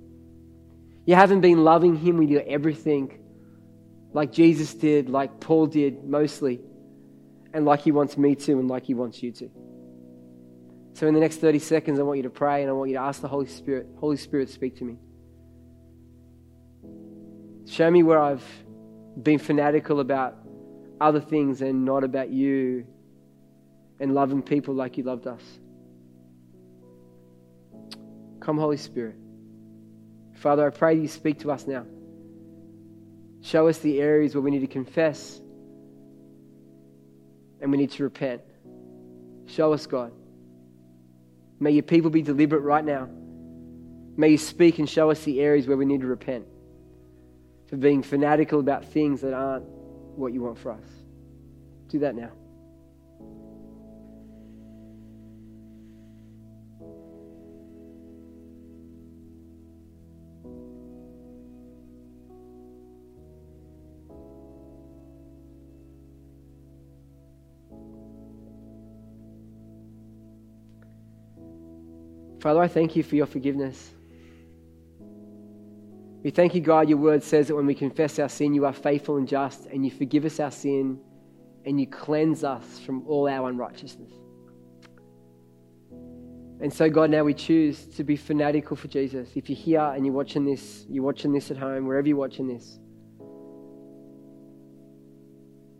You 1.05 1.13
haven't 1.13 1.41
been 1.41 1.63
loving 1.63 1.95
Him 1.95 2.17
with 2.17 2.29
your 2.29 2.41
everything 2.47 3.19
like 4.11 4.31
Jesus 4.31 4.73
did, 4.73 5.07
like 5.07 5.39
Paul 5.39 5.67
did 5.67 6.05
mostly, 6.05 6.59
and 7.53 7.65
like 7.65 7.81
He 7.81 7.91
wants 7.91 8.17
me 8.17 8.33
to, 8.33 8.53
and 8.53 8.67
like 8.67 8.85
He 8.85 8.95
wants 8.95 9.21
you 9.21 9.31
to. 9.33 9.51
So, 10.93 11.05
in 11.05 11.13
the 11.13 11.19
next 11.19 11.37
30 11.37 11.59
seconds, 11.59 11.99
I 11.99 12.01
want 12.01 12.17
you 12.17 12.23
to 12.23 12.31
pray 12.31 12.61
and 12.61 12.69
I 12.69 12.73
want 12.73 12.89
you 12.89 12.95
to 12.95 13.03
ask 13.03 13.21
the 13.21 13.27
Holy 13.27 13.45
Spirit, 13.45 13.89
Holy 13.99 14.17
Spirit, 14.17 14.49
speak 14.49 14.77
to 14.77 14.83
me. 14.83 14.97
Show 17.75 17.91
me 17.91 18.03
where 18.03 18.19
I've 18.19 18.45
been 19.21 19.37
fanatical 19.37 19.99
about 19.99 20.37
other 21.01 21.19
things 21.19 21.61
and 21.61 21.83
not 21.83 22.05
about 22.05 22.29
you 22.29 22.87
and 23.99 24.15
loving 24.15 24.41
people 24.41 24.73
like 24.73 24.97
you 24.97 25.03
loved 25.03 25.27
us. 25.27 25.41
Come, 28.39 28.57
Holy 28.57 28.77
Spirit. 28.77 29.17
Father, 30.35 30.65
I 30.65 30.69
pray 30.69 30.93
you 30.93 31.09
speak 31.09 31.39
to 31.39 31.51
us 31.51 31.67
now. 31.67 31.85
Show 33.41 33.67
us 33.67 33.79
the 33.79 33.99
areas 33.99 34.35
where 34.35 34.41
we 34.41 34.51
need 34.51 34.61
to 34.61 34.67
confess 34.67 35.41
and 37.59 37.69
we 37.69 37.77
need 37.77 37.91
to 37.91 38.03
repent. 38.03 38.41
Show 39.47 39.73
us, 39.73 39.85
God. 39.85 40.13
May 41.59 41.71
your 41.71 41.83
people 41.83 42.09
be 42.09 42.21
deliberate 42.21 42.61
right 42.61 42.85
now. 42.85 43.09
May 44.15 44.29
you 44.29 44.37
speak 44.37 44.79
and 44.79 44.89
show 44.89 45.11
us 45.11 45.21
the 45.25 45.41
areas 45.41 45.67
where 45.67 45.75
we 45.75 45.83
need 45.83 45.99
to 45.99 46.07
repent 46.07 46.45
for 47.67 47.77
being 47.77 48.03
fanatical 48.03 48.59
about 48.59 48.85
things 48.85 49.21
that 49.21 49.33
aren't 49.33 49.65
what 49.65 50.33
you 50.33 50.41
want 50.41 50.57
for 50.57 50.71
us. 50.71 50.87
Do 51.89 51.99
that 51.99 52.15
now. 52.15 52.31
Father, 72.45 72.61
I 72.61 72.67
thank 72.67 72.95
you 72.95 73.01
for 73.01 73.15
your 73.15 73.25
forgiveness. 73.25 73.89
We 76.25 76.31
thank 76.31 76.55
you, 76.55 76.61
God. 76.61 76.89
Your 76.89 76.97
word 76.97 77.21
says 77.21 77.49
that 77.49 77.55
when 77.55 77.67
we 77.67 77.75
confess 77.75 78.17
our 78.17 78.29
sin, 78.29 78.55
you 78.55 78.65
are 78.65 78.73
faithful 78.73 79.17
and 79.17 79.27
just, 79.27 79.67
and 79.67 79.85
you 79.85 79.91
forgive 79.91 80.25
us 80.25 80.39
our 80.39 80.49
sin, 80.49 80.99
and 81.65 81.79
you 81.79 81.85
cleanse 81.85 82.43
us 82.43 82.79
from 82.79 83.05
all 83.07 83.29
our 83.29 83.47
unrighteousness. 83.47 84.11
And 86.61 86.73
so, 86.73 86.89
God, 86.89 87.11
now 87.11 87.23
we 87.23 87.35
choose 87.35 87.85
to 87.97 88.03
be 88.03 88.15
fanatical 88.15 88.75
for 88.75 88.87
Jesus. 88.87 89.29
If 89.35 89.51
you're 89.51 89.55
here 89.55 89.81
and 89.81 90.03
you're 90.03 90.15
watching 90.15 90.45
this, 90.45 90.87
you're 90.89 91.03
watching 91.03 91.31
this 91.31 91.51
at 91.51 91.57
home, 91.57 91.85
wherever 91.85 92.07
you're 92.07 92.17
watching 92.17 92.47
this, 92.47 92.79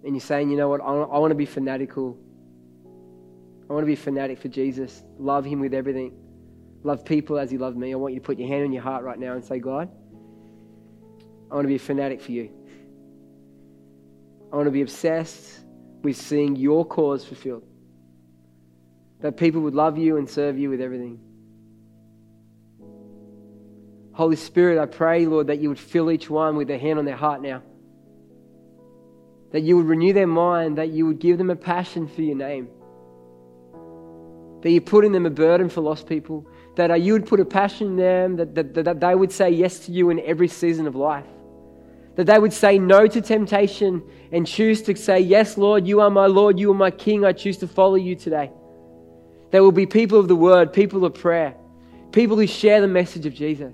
and 0.04 0.14
you're 0.14 0.20
saying, 0.20 0.52
you 0.52 0.58
know 0.58 0.70
what, 0.70 0.82
I 0.82 1.18
want 1.18 1.32
to 1.32 1.36
be 1.36 1.48
fanatical. 1.48 2.20
I 3.68 3.74
want 3.74 3.82
to 3.82 3.88
be 3.88 3.96
fanatic 3.96 4.38
for 4.38 4.50
Jesus, 4.50 5.02
love 5.18 5.44
him 5.44 5.60
with 5.60 5.74
everything 5.74 6.14
love 6.86 7.04
people 7.04 7.40
as 7.40 7.50
He 7.52 7.58
loved 7.58 7.76
me, 7.76 7.92
I 7.92 7.96
want 7.96 8.14
you 8.14 8.20
to 8.20 8.26
put 8.26 8.38
your 8.38 8.48
hand 8.48 8.64
on 8.64 8.72
your 8.72 8.84
heart 8.84 9.04
right 9.04 9.18
now 9.18 9.34
and 9.34 9.44
say, 9.44 9.60
God, 9.60 9.90
I 11.52 11.56
want 11.56 11.66
to 11.66 11.70
be 11.70 11.76
a 11.76 11.80
fanatic 11.80 12.22
for 12.22 12.32
you. 12.32 12.50
I 14.52 14.56
want 14.56 14.68
to 14.68 14.72
be 14.72 14.82
obsessed 14.82 15.62
with 16.02 16.18
seeing 16.18 16.56
your 16.56 16.86
cause 16.86 17.26
fulfilled. 17.26 17.64
That 19.22 19.38
people 19.38 19.62
would 19.62 19.76
love 19.76 19.98
you 19.98 20.18
and 20.18 20.30
serve 20.30 20.58
you 20.58 20.70
with 20.70 20.82
everything. 20.82 21.20
Holy 24.14 24.36
Spirit, 24.36 24.80
I 24.82 24.86
pray, 24.86 25.26
Lord, 25.26 25.48
that 25.48 25.60
you 25.60 25.70
would 25.70 25.80
fill 25.80 26.10
each 26.10 26.30
one 26.30 26.56
with 26.56 26.70
a 26.70 26.78
hand 26.78 27.00
on 27.00 27.06
their 27.06 27.18
heart 27.18 27.42
now. 27.42 27.62
That 29.52 29.62
you 29.62 29.78
would 29.78 29.88
renew 29.88 30.14
their 30.14 30.28
mind, 30.28 30.78
that 30.78 30.90
you 30.90 31.06
would 31.06 31.20
give 31.20 31.38
them 31.38 31.50
a 31.50 31.56
passion 31.56 32.08
for 32.08 32.22
your 32.22 32.36
name. 32.36 32.70
That 34.62 34.72
you 34.72 34.82
put 34.82 35.06
in 35.06 35.12
them 35.12 35.26
a 35.26 35.30
burden 35.30 35.70
for 35.70 35.82
lost 35.82 36.08
people 36.08 36.48
that 36.76 36.92
uh, 36.92 36.96
you 36.96 37.14
would 37.14 37.26
put 37.26 37.40
a 37.40 37.46
passion 37.46 37.88
in 37.88 37.96
them, 37.96 38.36
that, 38.36 38.56
that, 38.56 38.86
that 38.86 39.00
they 39.00 39.16
would 39.16 39.32
say 39.32 39.50
yes 39.50 39.80
to 39.86 39.92
you 39.92 40.10
in 40.10 40.20
every 40.22 40.48
season 40.48 40.88
of 40.88 40.96
life. 40.96 41.26
That 42.16 42.28
they 42.28 42.40
would 42.40 42.54
say 42.54 42.80
no 42.80 43.08
to 43.08 43.22
temptation 43.22 44.02
and 44.32 44.48
choose 44.48 44.82
to 44.84 44.96
say, 44.96 45.20
Yes, 45.20 45.58
Lord, 45.58 45.86
you 45.88 46.02
are 46.02 46.10
my 46.10 46.28
Lord, 46.28 46.60
you 46.60 46.72
are 46.72 46.76
my 46.76 46.92
King, 46.92 47.26
I 47.26 47.34
choose 47.34 47.58
to 47.58 47.68
follow 47.68 47.96
you 47.96 48.16
today. 48.16 48.52
There 49.52 49.64
will 49.64 49.72
be 49.72 49.86
people 49.86 50.20
of 50.20 50.28
the 50.28 50.36
word, 50.36 50.74
people 50.74 51.06
of 51.06 51.14
prayer, 51.14 51.56
people 52.12 52.38
who 52.38 52.48
share 52.48 52.82
the 52.82 52.88
message 52.88 53.26
of 53.26 53.34
Jesus. 53.34 53.74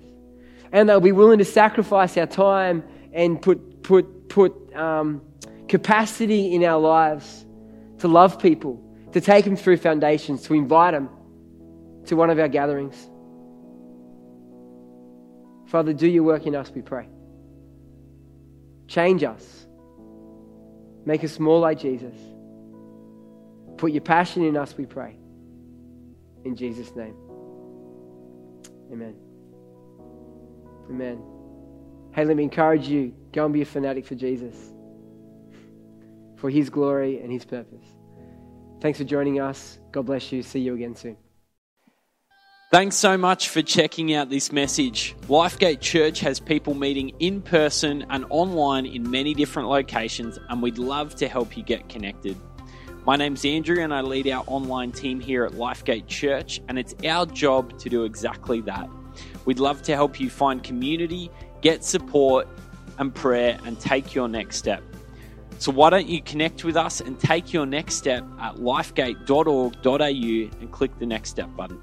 And 0.71 0.87
they'll 0.87 0.99
be 0.99 1.11
willing 1.11 1.39
to 1.39 1.45
sacrifice 1.45 2.17
our 2.17 2.27
time 2.27 2.83
and 3.13 3.41
put, 3.41 3.83
put, 3.83 4.29
put 4.29 4.53
um, 4.75 5.21
capacity 5.67 6.53
in 6.53 6.63
our 6.63 6.79
lives 6.79 7.45
to 7.99 8.07
love 8.07 8.39
people, 8.39 8.83
to 9.13 9.21
take 9.21 9.45
them 9.45 9.55
through 9.55 9.77
foundations, 9.77 10.43
to 10.43 10.53
invite 10.53 10.93
them 10.93 11.09
to 12.05 12.15
one 12.15 12.29
of 12.29 12.39
our 12.39 12.47
gatherings. 12.47 13.09
Father, 15.67 15.93
do 15.93 16.07
your 16.07 16.23
work 16.23 16.45
in 16.45 16.55
us, 16.55 16.69
we 16.71 16.81
pray. 16.81 17.07
Change 18.91 19.23
us. 19.23 19.67
Make 21.05 21.23
us 21.23 21.39
more 21.39 21.59
like 21.61 21.79
Jesus. 21.79 22.13
Put 23.77 23.93
your 23.93 24.01
passion 24.01 24.43
in 24.43 24.57
us, 24.57 24.75
we 24.77 24.85
pray. 24.85 25.15
In 26.43 26.57
Jesus' 26.57 26.93
name. 26.93 27.15
Amen. 28.91 29.15
Amen. 30.89 31.23
Hey, 32.13 32.25
let 32.25 32.35
me 32.35 32.43
encourage 32.43 32.85
you 32.89 33.15
go 33.31 33.45
and 33.45 33.53
be 33.53 33.61
a 33.61 33.65
fanatic 33.65 34.05
for 34.05 34.15
Jesus, 34.15 34.57
for 36.35 36.49
his 36.49 36.69
glory 36.69 37.21
and 37.21 37.31
his 37.31 37.45
purpose. 37.45 37.85
Thanks 38.81 38.99
for 38.99 39.05
joining 39.05 39.39
us. 39.39 39.79
God 39.93 40.05
bless 40.05 40.33
you. 40.33 40.43
See 40.43 40.59
you 40.59 40.73
again 40.75 40.97
soon. 40.97 41.15
Thanks 42.71 42.95
so 42.95 43.17
much 43.17 43.49
for 43.49 43.61
checking 43.61 44.13
out 44.13 44.29
this 44.29 44.53
message. 44.53 45.13
Lifegate 45.27 45.81
Church 45.81 46.21
has 46.21 46.39
people 46.39 46.73
meeting 46.73 47.09
in 47.19 47.41
person 47.41 48.05
and 48.09 48.25
online 48.29 48.85
in 48.85 49.11
many 49.11 49.33
different 49.33 49.67
locations, 49.67 50.39
and 50.47 50.61
we'd 50.61 50.77
love 50.77 51.13
to 51.15 51.27
help 51.27 51.57
you 51.57 51.63
get 51.63 51.89
connected. 51.89 52.37
My 53.05 53.17
name's 53.17 53.43
Andrew, 53.43 53.83
and 53.83 53.93
I 53.93 53.99
lead 53.99 54.25
our 54.29 54.45
online 54.47 54.93
team 54.93 55.19
here 55.19 55.43
at 55.43 55.51
Lifegate 55.51 56.07
Church, 56.07 56.61
and 56.69 56.79
it's 56.79 56.95
our 57.05 57.25
job 57.25 57.77
to 57.79 57.89
do 57.89 58.05
exactly 58.05 58.61
that. 58.61 58.89
We'd 59.43 59.59
love 59.59 59.81
to 59.81 59.93
help 59.93 60.17
you 60.17 60.29
find 60.29 60.63
community, 60.63 61.29
get 61.59 61.83
support 61.83 62.47
and 62.99 63.13
prayer, 63.13 63.59
and 63.65 63.77
take 63.81 64.15
your 64.15 64.29
next 64.29 64.55
step. 64.55 64.81
So, 65.57 65.73
why 65.73 65.89
don't 65.89 66.07
you 66.07 66.21
connect 66.21 66.63
with 66.63 66.77
us 66.77 67.01
and 67.01 67.19
take 67.19 67.51
your 67.51 67.65
next 67.65 67.95
step 67.95 68.23
at 68.39 68.55
lifegate.org.au 68.55 70.61
and 70.61 70.71
click 70.71 70.97
the 70.99 71.05
next 71.05 71.31
step 71.31 71.53
button? 71.57 71.81